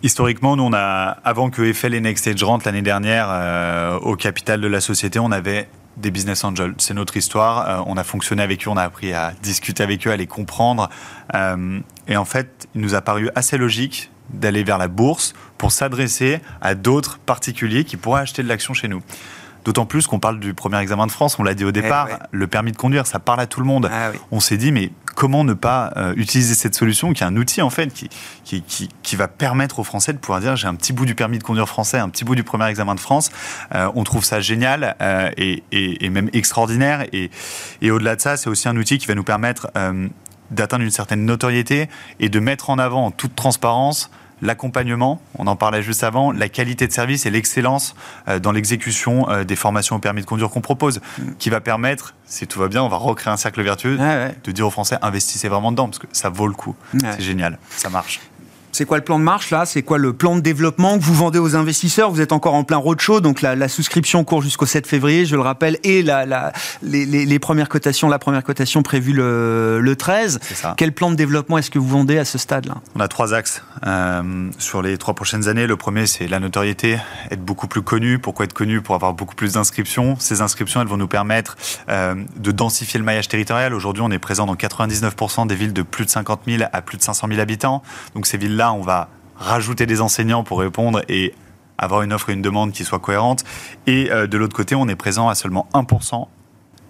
Historiquement, 0.04 0.54
nous, 0.54 0.64
on 0.64 0.74
a, 0.74 1.16
avant 1.24 1.48
que 1.48 1.62
Eiffel 1.62 1.94
et 1.94 2.00
Nextage 2.00 2.42
rentrent 2.42 2.66
l'année 2.66 2.82
dernière 2.82 3.28
euh, 3.30 3.98
au 4.00 4.16
capital 4.16 4.60
de 4.60 4.66
la 4.66 4.82
société, 4.82 5.18
on 5.18 5.32
avait 5.32 5.66
des 5.96 6.10
business 6.10 6.44
angels. 6.44 6.74
C'est 6.76 6.92
notre 6.92 7.16
histoire. 7.16 7.66
Euh, 7.66 7.82
on 7.86 7.96
a 7.96 8.04
fonctionné 8.04 8.42
avec 8.42 8.66
eux, 8.66 8.70
on 8.70 8.76
a 8.76 8.82
appris 8.82 9.14
à 9.14 9.32
discuter 9.42 9.82
avec 9.82 10.06
eux, 10.06 10.10
à 10.10 10.16
les 10.18 10.26
comprendre. 10.26 10.90
Euh, 11.34 11.80
et 12.06 12.18
en 12.18 12.26
fait, 12.26 12.68
il 12.74 12.82
nous 12.82 12.94
a 12.94 13.00
paru 13.00 13.30
assez 13.34 13.56
logique 13.56 14.10
d'aller 14.30 14.64
vers 14.64 14.78
la 14.78 14.88
bourse 14.88 15.34
pour 15.58 15.72
s'adresser 15.72 16.40
à 16.60 16.74
d'autres 16.74 17.18
particuliers 17.18 17.84
qui 17.84 17.96
pourraient 17.96 18.22
acheter 18.22 18.42
de 18.42 18.48
l'action 18.48 18.74
chez 18.74 18.88
nous. 18.88 19.02
D'autant 19.64 19.86
plus 19.86 20.06
qu'on 20.06 20.18
parle 20.18 20.40
du 20.40 20.52
premier 20.52 20.78
examen 20.78 21.06
de 21.06 21.12
France, 21.12 21.38
on 21.38 21.42
l'a 21.42 21.54
dit 21.54 21.64
au 21.64 21.72
départ, 21.72 22.08
eh 22.10 22.16
le 22.32 22.46
permis 22.46 22.72
de 22.72 22.76
conduire, 22.76 23.06
ça 23.06 23.18
parle 23.18 23.40
à 23.40 23.46
tout 23.46 23.60
le 23.60 23.66
monde. 23.66 23.88
Ah 23.90 24.10
on 24.30 24.38
s'est 24.38 24.58
dit, 24.58 24.72
mais 24.72 24.90
comment 25.14 25.42
ne 25.42 25.54
pas 25.54 25.92
euh, 25.96 26.12
utiliser 26.16 26.54
cette 26.54 26.74
solution 26.74 27.12
qui 27.14 27.22
est 27.22 27.26
un 27.26 27.36
outil 27.36 27.62
en 27.62 27.70
fait 27.70 27.92
qui, 27.92 28.10
qui, 28.44 28.62
qui, 29.02 29.16
va 29.16 29.28
permettre 29.28 29.78
aux 29.78 29.84
Français 29.84 30.12
de 30.12 30.18
pouvoir 30.18 30.40
dire 30.40 30.56
j'ai 30.56 30.66
un 30.66 30.74
petit 30.74 30.92
bout 30.92 31.06
du 31.06 31.14
permis 31.14 31.38
de 31.38 31.42
conduire 31.44 31.68
français, 31.68 31.98
un 31.98 32.08
petit 32.10 32.24
bout 32.24 32.34
du 32.34 32.42
premier 32.42 32.66
examen 32.66 32.94
de 32.94 33.00
France. 33.00 33.30
Euh, 33.74 33.90
on 33.94 34.04
trouve 34.04 34.24
ça 34.24 34.40
génial 34.40 34.96
euh, 35.00 35.30
et, 35.38 35.62
et, 35.72 36.04
et, 36.04 36.10
même 36.10 36.28
extraordinaire. 36.34 37.06
Et, 37.12 37.30
et 37.80 37.90
au-delà 37.90 38.16
de 38.16 38.20
ça, 38.20 38.36
c'est 38.36 38.50
aussi 38.50 38.68
un 38.68 38.76
outil 38.76 38.98
qui 38.98 39.06
va 39.06 39.14
nous 39.14 39.24
permettre 39.24 39.68
d'atteindre 40.50 40.84
une 40.84 40.90
certaine 40.90 41.24
notoriété 41.24 41.88
et 42.20 42.28
de 42.28 42.40
mettre 42.40 42.70
en 42.70 42.78
avant 42.78 43.06
en 43.06 43.10
toute 43.10 43.34
transparence 43.34 44.10
l'accompagnement, 44.42 45.20
on 45.38 45.46
en 45.46 45.56
parlait 45.56 45.82
juste 45.82 46.04
avant, 46.04 46.32
la 46.32 46.48
qualité 46.48 46.86
de 46.86 46.92
service 46.92 47.26
et 47.26 47.30
l'excellence 47.30 47.94
euh, 48.28 48.38
dans 48.38 48.52
l'exécution 48.52 49.28
euh, 49.30 49.44
des 49.44 49.56
formations 49.56 49.96
au 49.96 49.98
permis 49.98 50.20
de 50.20 50.26
conduire 50.26 50.50
qu'on 50.50 50.60
propose, 50.60 51.00
qui 51.38 51.50
va 51.50 51.60
permettre, 51.60 52.14
si 52.26 52.46
tout 52.46 52.58
va 52.58 52.68
bien, 52.68 52.82
on 52.82 52.88
va 52.88 52.96
recréer 52.96 53.32
un 53.32 53.36
cercle 53.36 53.62
vertueux, 53.62 53.96
de 53.96 54.52
dire 54.52 54.66
aux 54.66 54.70
Français 54.70 54.98
investissez 55.02 55.48
vraiment 55.48 55.72
dedans, 55.72 55.86
parce 55.86 55.98
que 55.98 56.06
ça 56.12 56.28
vaut 56.28 56.46
le 56.46 56.54
coup. 56.54 56.76
C'est 57.00 57.22
génial, 57.22 57.58
ça 57.70 57.88
marche. 57.88 58.20
C'est 58.74 58.86
quoi 58.86 58.96
le 58.98 59.04
plan 59.04 59.20
de 59.20 59.24
marche 59.24 59.50
là? 59.50 59.66
C'est 59.66 59.82
quoi 59.82 59.98
le 59.98 60.12
plan 60.12 60.34
de 60.34 60.40
développement 60.40 60.98
que 60.98 61.04
vous 61.04 61.14
vendez 61.14 61.38
aux 61.38 61.54
investisseurs? 61.54 62.10
Vous 62.10 62.20
êtes 62.20 62.32
encore 62.32 62.54
en 62.54 62.64
plein 62.64 62.76
roadshow, 62.76 63.20
donc 63.20 63.40
la, 63.40 63.68
souscription 63.68 64.24
court 64.24 64.42
jusqu'au 64.42 64.66
7 64.66 64.88
février, 64.88 65.26
je 65.26 65.36
le 65.36 65.42
rappelle, 65.42 65.78
et 65.84 66.02
la, 66.02 66.52
les, 66.82 67.38
premières 67.38 67.68
cotations, 67.68 68.08
la 68.08 68.18
première 68.18 68.42
cotation 68.42 68.82
prévue 68.82 69.12
le, 69.12 69.78
le 69.80 69.96
13. 69.96 70.40
Quel 70.76 70.90
plan 70.90 71.12
de 71.12 71.14
développement 71.14 71.56
est-ce 71.56 71.70
que 71.70 71.78
vous 71.78 71.86
vendez 71.86 72.18
à 72.18 72.24
ce 72.24 72.36
stade-là? 72.36 72.74
On 72.96 73.00
a 73.00 73.06
trois 73.06 73.32
axes 73.32 73.62
euh, 73.86 74.50
sur 74.58 74.82
les 74.82 74.98
trois 74.98 75.14
prochaines 75.14 75.46
années. 75.46 75.68
Le 75.68 75.76
premier, 75.76 76.06
c'est 76.06 76.26
la 76.26 76.40
notoriété, 76.40 76.98
être 77.30 77.44
beaucoup 77.44 77.68
plus 77.68 77.82
connu. 77.82 78.18
Pourquoi 78.18 78.44
être 78.44 78.54
connu? 78.54 78.80
Pour 78.80 78.96
avoir 78.96 79.14
beaucoup 79.14 79.36
plus 79.36 79.52
d'inscriptions. 79.52 80.16
Ces 80.18 80.40
inscriptions, 80.40 80.80
elles 80.80 80.88
vont 80.88 80.96
nous 80.96 81.06
permettre 81.06 81.56
euh, 81.88 82.16
de 82.38 82.50
densifier 82.50 82.98
le 82.98 83.04
maillage 83.04 83.28
territorial. 83.28 83.72
Aujourd'hui, 83.72 84.02
on 84.04 84.10
est 84.10 84.18
présent 84.18 84.46
dans 84.46 84.56
99% 84.56 85.46
des 85.46 85.54
villes 85.54 85.72
de 85.72 85.82
plus 85.82 86.06
de 86.06 86.10
50 86.10 86.40
000 86.48 86.64
à 86.72 86.82
plus 86.82 86.98
de 86.98 87.02
500 87.04 87.28
000 87.28 87.40
habitants. 87.40 87.80
Donc 88.16 88.26
ces 88.26 88.36
villes-là, 88.36 88.63
on 88.72 88.82
va 88.82 89.08
rajouter 89.36 89.86
des 89.86 90.00
enseignants 90.00 90.44
pour 90.44 90.60
répondre 90.60 91.02
et 91.08 91.34
avoir 91.78 92.02
une 92.02 92.12
offre 92.12 92.30
et 92.30 92.32
une 92.32 92.42
demande 92.42 92.72
qui 92.72 92.84
soit 92.84 93.00
cohérente. 93.00 93.44
Et 93.86 94.10
euh, 94.10 94.26
de 94.26 94.38
l'autre 94.38 94.54
côté, 94.56 94.74
on 94.74 94.88
est 94.88 94.96
présent 94.96 95.28
à 95.28 95.34
seulement 95.34 95.68
1% 95.74 96.26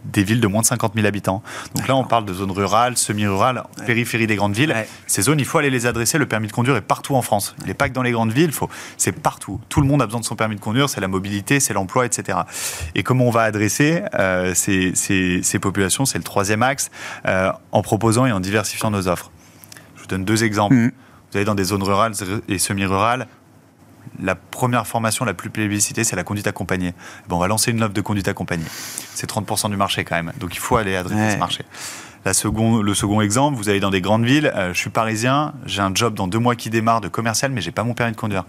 des 0.04 0.22
villes 0.22 0.40
de 0.40 0.46
moins 0.46 0.60
de 0.60 0.66
50 0.66 0.94
000 0.94 1.06
habitants. 1.06 1.42
Donc 1.74 1.88
là, 1.88 1.96
on 1.96 2.04
parle 2.04 2.24
de 2.24 2.32
zones 2.32 2.50
rurales, 2.50 2.96
semi-rurales, 2.96 3.62
périphérie 3.86 4.26
des 4.26 4.36
grandes 4.36 4.54
villes. 4.54 4.74
Ces 5.06 5.22
zones, 5.22 5.38
il 5.38 5.46
faut 5.46 5.58
aller 5.58 5.70
les 5.70 5.86
adresser. 5.86 6.18
Le 6.18 6.26
permis 6.26 6.46
de 6.46 6.52
conduire 6.52 6.76
est 6.76 6.82
partout 6.82 7.14
en 7.14 7.22
France. 7.22 7.54
Il 7.62 7.66
n'est 7.66 7.74
pas 7.74 7.88
que 7.88 7.94
dans 7.94 8.02
les 8.02 8.12
grandes 8.12 8.32
villes, 8.32 8.52
faut... 8.52 8.68
c'est 8.96 9.12
partout. 9.12 9.60
Tout 9.68 9.80
le 9.80 9.86
monde 9.86 10.02
a 10.02 10.06
besoin 10.06 10.20
de 10.20 10.24
son 10.24 10.36
permis 10.36 10.56
de 10.56 10.60
conduire, 10.60 10.88
c'est 10.88 11.00
la 11.00 11.08
mobilité, 11.08 11.60
c'est 11.60 11.72
l'emploi, 11.72 12.06
etc. 12.06 12.38
Et 12.94 13.02
comment 13.02 13.24
on 13.24 13.30
va 13.30 13.42
adresser 13.42 14.02
euh, 14.14 14.52
ces, 14.54 14.94
ces, 14.94 15.42
ces, 15.42 15.58
populations? 15.58 16.04
C'est 16.04 16.18
le 16.18 16.24
troisième 16.24 16.62
axe, 16.62 16.90
euh, 17.26 17.50
en 17.72 17.82
proposant 17.82 18.26
et 18.26 18.32
en 18.32 18.40
diversifiant 18.40 18.90
nos 18.90 19.08
offres. 19.08 19.30
Je 19.96 20.02
vous 20.02 20.08
donne 20.08 20.24
deux 20.24 20.44
exemples. 20.44 20.74
Mmh. 20.74 20.92
Vous 21.34 21.38
allez 21.38 21.46
dans 21.46 21.56
des 21.56 21.64
zones 21.64 21.82
rurales 21.82 22.12
et 22.46 22.58
semi-rurales, 22.58 23.26
la 24.22 24.36
première 24.36 24.86
formation 24.86 25.24
la 25.24 25.34
plus 25.34 25.50
plébiscitée, 25.50 26.04
c'est 26.04 26.14
la 26.14 26.22
conduite 26.22 26.46
accompagnée. 26.46 26.94
Bon, 27.28 27.34
on 27.34 27.38
va 27.40 27.48
lancer 27.48 27.72
une 27.72 27.82
offre 27.82 27.92
de 27.92 28.00
conduite 28.00 28.28
accompagnée. 28.28 28.68
C'est 28.68 29.28
30% 29.28 29.68
du 29.68 29.76
marché 29.76 30.04
quand 30.04 30.14
même. 30.14 30.32
Donc 30.38 30.54
il 30.54 30.60
faut 30.60 30.76
aller 30.76 30.94
adresser 30.94 31.32
ce 31.32 31.36
marché. 31.36 31.64
La 32.24 32.34
seconde, 32.34 32.84
le 32.84 32.94
second 32.94 33.20
exemple, 33.20 33.56
vous 33.56 33.68
allez 33.68 33.80
dans 33.80 33.90
des 33.90 34.00
grandes 34.00 34.24
villes. 34.24 34.52
Euh, 34.54 34.72
je 34.72 34.78
suis 34.78 34.90
parisien, 34.90 35.54
j'ai 35.66 35.82
un 35.82 35.92
job 35.92 36.14
dans 36.14 36.28
deux 36.28 36.38
mois 36.38 36.54
qui 36.54 36.70
démarre 36.70 37.00
de 37.00 37.08
commercial, 37.08 37.50
mais 37.50 37.60
j'ai 37.60 37.72
pas 37.72 37.82
mon 37.82 37.94
permis 37.94 38.12
de 38.12 38.16
conduire. 38.16 38.44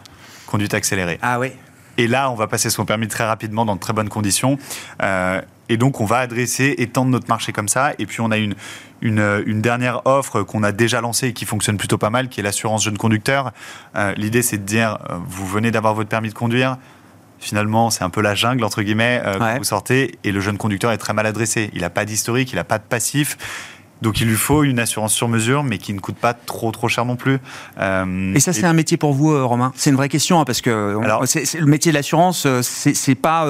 Conduite 0.46 0.76
accélérée. 0.76 1.18
Ah 1.24 1.40
oui. 1.40 1.54
Et 1.98 2.08
là, 2.08 2.30
on 2.30 2.36
va 2.36 2.46
passer 2.46 2.70
son 2.70 2.86
permis 2.86 3.08
très 3.08 3.26
rapidement 3.26 3.66
dans 3.66 3.76
de 3.76 3.80
très 3.80 3.94
bonnes 3.94 4.10
conditions. 4.10 4.60
Euh, 5.02 5.42
et 5.70 5.78
donc, 5.78 6.02
on 6.02 6.06
va 6.06 6.18
adresser, 6.18 6.76
étendre 6.78 7.12
notre 7.12 7.28
marché 7.28 7.52
comme 7.52 7.68
ça. 7.68 7.94
Et 7.98 8.06
puis, 8.06 8.22
on 8.22 8.32
a 8.32 8.38
une, 8.38 8.56
une, 9.02 9.62
dernière 9.62 10.02
offre 10.06 10.44
qu'on 10.44 10.64
a 10.64 10.72
déjà 10.72 11.02
lancée 11.02 11.30
et 11.30 11.34
qui 11.34 11.46
fonctionne 11.46 11.78
plutôt 11.78 11.98
pas 11.98 12.10
mal, 12.10 12.30
qui 12.30 12.40
est 12.40 12.44
l'assurance 12.44 12.84
jeune 12.84 12.98
conducteur. 12.98 13.52
Euh, 13.96 14.14
l'idée, 14.16 14.42
c'est 14.42 14.58
de 14.58 14.64
dire, 14.64 15.00
euh, 15.10 15.18
vous 15.28 15.48
venez 15.48 15.72
d'avoir 15.72 15.94
votre 15.94 16.10
permis 16.10 16.30
de 16.30 16.34
conduire. 16.34 16.78
Finalement, 17.40 17.90
c'est 17.90 18.04
un 18.04 18.10
peu 18.10 18.22
la 18.22 18.34
jungle, 18.34 18.64
entre 18.64 18.82
guillemets, 18.82 19.22
quand 19.38 19.58
vous 19.58 19.64
sortez. 19.66 20.18
Et 20.24 20.32
le 20.32 20.40
jeune 20.40 20.58
conducteur 20.58 20.92
est 20.92 20.98
très 20.98 21.14
mal 21.14 21.26
adressé. 21.26 21.70
Il 21.74 21.82
n'a 21.82 21.90
pas 21.90 22.06
d'historique, 22.06 22.52
il 22.54 22.56
n'a 22.56 22.64
pas 22.64 22.80
de 22.80 22.84
passif. 22.84 23.38
Donc 24.06 24.22
il 24.22 24.28
lui 24.28 24.36
faut 24.36 24.64
une 24.64 24.78
assurance 24.78 25.14
sur 25.14 25.28
mesure, 25.28 25.64
mais 25.64 25.80
qui 25.80 25.92
ne 25.92 26.00
coûte 26.00 26.18
pas 26.18 26.36
trop 26.36 26.72
trop 26.72 26.88
cher 26.88 27.06
non 27.06 27.16
plus. 27.16 27.40
Euh, 27.80 28.36
et 28.36 28.40
ça, 28.40 28.54
c'est 28.54 28.66
un 28.66 28.74
métier 28.74 28.98
pour 28.98 29.14
vous, 29.14 29.32
euh, 29.32 29.44
Romain? 29.44 29.74
C'est 29.76 29.90
une 29.90 29.96
vraie 29.96 30.10
question 30.10 30.40
hein, 30.40 30.46
parce 30.46 30.62
que 30.62 30.70
le 30.70 31.66
métier 31.66 31.92
de 31.92 31.98
l'assurance, 31.98 32.46
euh, 32.46 32.62
c'est 32.62 33.16
pas 33.16 33.48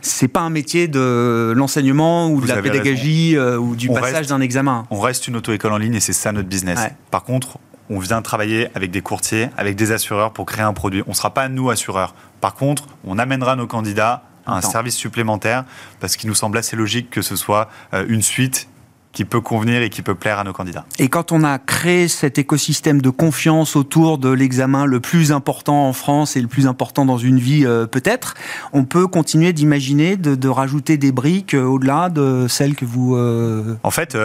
c'est 0.00 0.28
pas 0.28 0.40
un 0.40 0.48
métier 0.48 0.88
de 0.88 1.52
l'enseignement 1.54 2.30
ou 2.30 2.40
de 2.40 2.48
la 2.48 2.62
pédagogie 2.62 3.38
ou 3.38 3.76
du 3.76 3.90
passage 3.90 4.28
d'un 4.28 4.40
examen. 4.40 4.86
On 4.90 4.98
reste 4.98 5.28
une 5.28 5.36
auto-école 5.36 5.74
en 5.74 5.78
ligne 5.78 5.94
et 5.94 6.00
c'est 6.00 6.14
ça 6.14 6.32
notre 6.32 6.48
business. 6.48 6.80
Par 7.10 7.22
contre, 7.22 7.58
on 7.90 7.98
vient 7.98 8.22
travailler 8.22 8.68
avec 8.74 8.90
des 8.90 9.02
courtiers, 9.02 9.50
avec 9.58 9.76
des 9.76 9.92
assureurs 9.92 10.32
pour 10.32 10.46
créer 10.46 10.64
un 10.64 10.72
produit. 10.72 11.02
On 11.06 11.10
ne 11.10 11.16
sera 11.16 11.34
pas 11.34 11.50
nous 11.50 11.68
assureurs. 11.68 12.14
Par 12.40 12.54
contre, 12.54 12.86
on 13.04 13.18
amènera 13.18 13.56
nos 13.56 13.66
candidats 13.66 14.22
à 14.46 14.56
un 14.56 14.62
service 14.62 14.96
supplémentaire 14.96 15.66
parce 16.00 16.16
qu'il 16.16 16.30
nous 16.30 16.34
semble 16.34 16.56
assez 16.56 16.76
logique 16.76 17.10
que 17.10 17.20
ce 17.20 17.36
soit 17.36 17.68
une 17.92 18.22
suite 18.22 18.68
qui 19.12 19.24
peut 19.24 19.40
convenir 19.40 19.82
et 19.82 19.90
qui 19.90 20.02
peut 20.02 20.14
plaire 20.14 20.38
à 20.38 20.44
nos 20.44 20.52
candidats. 20.52 20.84
Et 20.98 21.08
quand 21.08 21.32
on 21.32 21.42
a 21.42 21.58
créé 21.58 22.08
cet 22.08 22.38
écosystème 22.38 23.00
de 23.00 23.10
confiance 23.10 23.74
autour 23.74 24.18
de 24.18 24.28
l'examen 24.28 24.84
le 24.86 25.00
plus 25.00 25.32
important 25.32 25.88
en 25.88 25.92
France 25.92 26.36
et 26.36 26.40
le 26.40 26.48
plus 26.48 26.66
important 26.66 27.04
dans 27.04 27.18
une 27.18 27.38
vie 27.38 27.64
euh, 27.64 27.86
peut-être, 27.86 28.34
on 28.72 28.84
peut 28.84 29.06
continuer 29.06 29.52
d'imaginer 29.52 30.16
de, 30.16 30.48
rajouter 30.48 30.96
des 30.96 31.12
briques 31.12 31.54
euh, 31.54 31.64
au-delà 31.64 32.10
de 32.10 32.46
celles 32.48 32.74
que 32.74 32.84
vous, 32.84 33.16
euh, 33.16 33.76
en 33.82 33.90
fait, 33.90 34.16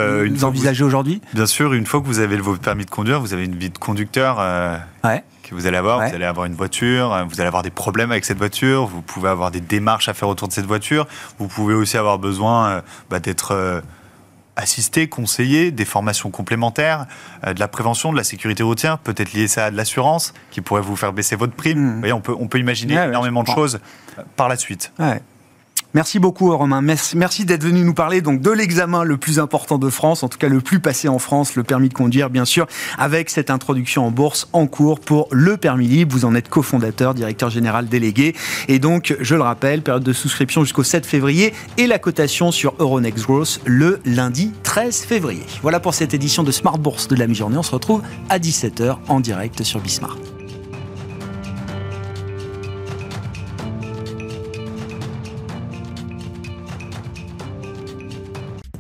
envisagez 0.44 0.84
aujourd'hui? 0.84 1.22
Bien 1.34 1.46
sûr, 1.46 1.74
une 1.74 1.86
fois 1.86 2.02
que 2.02 2.06
vous 2.06 2.20
avez 2.20 2.38
vos 2.38 2.56
permis 2.56 2.86
de 2.86 2.90
conduire, 2.90 3.20
vous 3.20 3.34
avez 3.34 3.46
une 3.46 3.56
vie 3.56 3.70
de 3.70 3.78
conducteur. 3.78 4.38
que 5.44 5.56
vous 5.56 5.66
allez 5.66 5.78
avoir. 5.78 6.08
Vous 6.08 6.16
allez 6.16 6.26
avoir 6.26 6.46
une 6.46 6.56
voiture, 6.56 7.26
vous 7.30 7.40
allez 7.40 7.48
avoir 7.48 7.64
des 7.64 7.72
problèmes 7.72 8.12
avec 8.12 8.26
cette 8.26 8.38
voiture, 8.38 8.86
vous 8.86 9.02
pouvez 9.02 9.30
avoir 9.30 9.52
des 9.52 9.62
démarches 9.62 10.08
à 10.08 10.14
faire 10.14 10.30
autour 10.30 10.48
de 10.48 10.54
cette 10.54 10.66
voiture, 10.66 11.08
vous 11.40 11.48
pouvez 11.48 11.74
aussi 11.74 11.98
avoir 11.98 12.20
besoin 12.20 12.82
bah, 13.10 13.20
d'être 13.20 13.82
assister, 14.56 15.08
conseiller, 15.08 15.72
des 15.72 15.86
formations 15.86 16.30
complémentaires, 16.30 17.06
euh, 17.46 17.54
de 17.54 17.60
la 17.60 17.68
prévention, 17.68 18.12
de 18.12 18.18
la 18.18 18.24
sécurité 18.24 18.64
routière, 18.64 18.98
peut-être 18.98 19.34
lier 19.34 19.48
ça 19.48 19.66
à 19.66 19.72
de 19.72 19.78
l'assurance 19.78 20.34
qui 20.52 20.62
pourrait 20.62 20.82
vous 20.82 20.96
faire 20.96 21.14
baisser 21.14 21.36
votre 21.36 21.54
prime. 21.54 21.80
Mmh. 21.80 21.94
Vous 21.94 22.00
voyez, 22.00 22.14
on 22.14 22.22
peut, 22.22 22.36
on 22.40 22.48
peut 22.48 22.60
imaginer 22.60 22.96
énormément 22.96 23.44
de 23.44 23.50
choses 23.50 23.80
par 24.36 24.50
la 24.50 24.58
suite. 24.58 24.92
Merci 25.94 26.18
beaucoup 26.18 26.56
Romain. 26.56 26.82
Merci, 26.82 27.46
d'être 27.46 27.64
venu 27.64 27.84
nous 27.84 27.94
parler 27.94 28.22
donc 28.22 28.42
de 28.42 28.50
l'examen 28.50 29.04
le 29.04 29.18
plus 29.18 29.38
important 29.38 29.78
de 29.78 29.90
France, 29.90 30.24
en 30.24 30.30
tout 30.30 30.40
cas 30.40 30.48
le 30.48 30.60
plus 30.60 30.80
passé 30.80 31.08
en 31.08 31.20
France, 31.20 31.56
le 31.56 31.64
permis 31.64 31.90
de 31.90 31.94
conduire 31.94 32.32
bien 32.32 32.46
sûr, 32.46 32.66
avec 32.98 33.30
cette 33.30 33.52
introduction 33.52 34.08
en 34.08 34.12
bourse 34.12 34.48
en 34.54 34.66
cours 34.66 35.00
pour 35.00 35.28
le 35.32 35.56
permis 35.58 35.88
libre. 35.88 36.16
Vous 36.16 36.26
en 36.26 36.34
êtes 36.34 36.50
cofondateur, 36.50 37.14
directeur 37.14 37.52
général 37.52 37.88
délégué 37.88 38.36
et 38.68 38.80
donc 38.80 39.16
je 39.20 39.36
le 39.36 39.44
rappelle, 39.44 39.84
période 39.84 40.04
de 40.04 40.14
souscription 40.14 40.64
jusqu'au 40.64 40.84
7 40.84 41.06
février 41.06 41.54
et 41.78 41.86
la 41.86 42.00
cotation 42.00 42.52
sur 42.52 42.74
Euronext 42.80 43.26
Growth 43.26 43.62
le 43.66 44.00
lundi 44.04 44.52
13 44.64 45.02
février. 45.04 45.44
Voilà 45.62 45.80
pour 45.80 45.94
cette 45.94 46.16
édition 46.16 46.42
de 46.42 46.52
Smart 46.52 46.80
Bourse 46.80 47.08
de 47.08 47.16
la 47.16 47.28
mi-journée. 47.28 47.58
On 47.58 47.64
se 47.64 47.72
retrouve 47.72 48.02
à 48.30 48.40
17h 48.40 48.98
en 49.10 49.20
direct 49.20 49.62
sur 49.62 49.80
Bismart. 49.80 50.18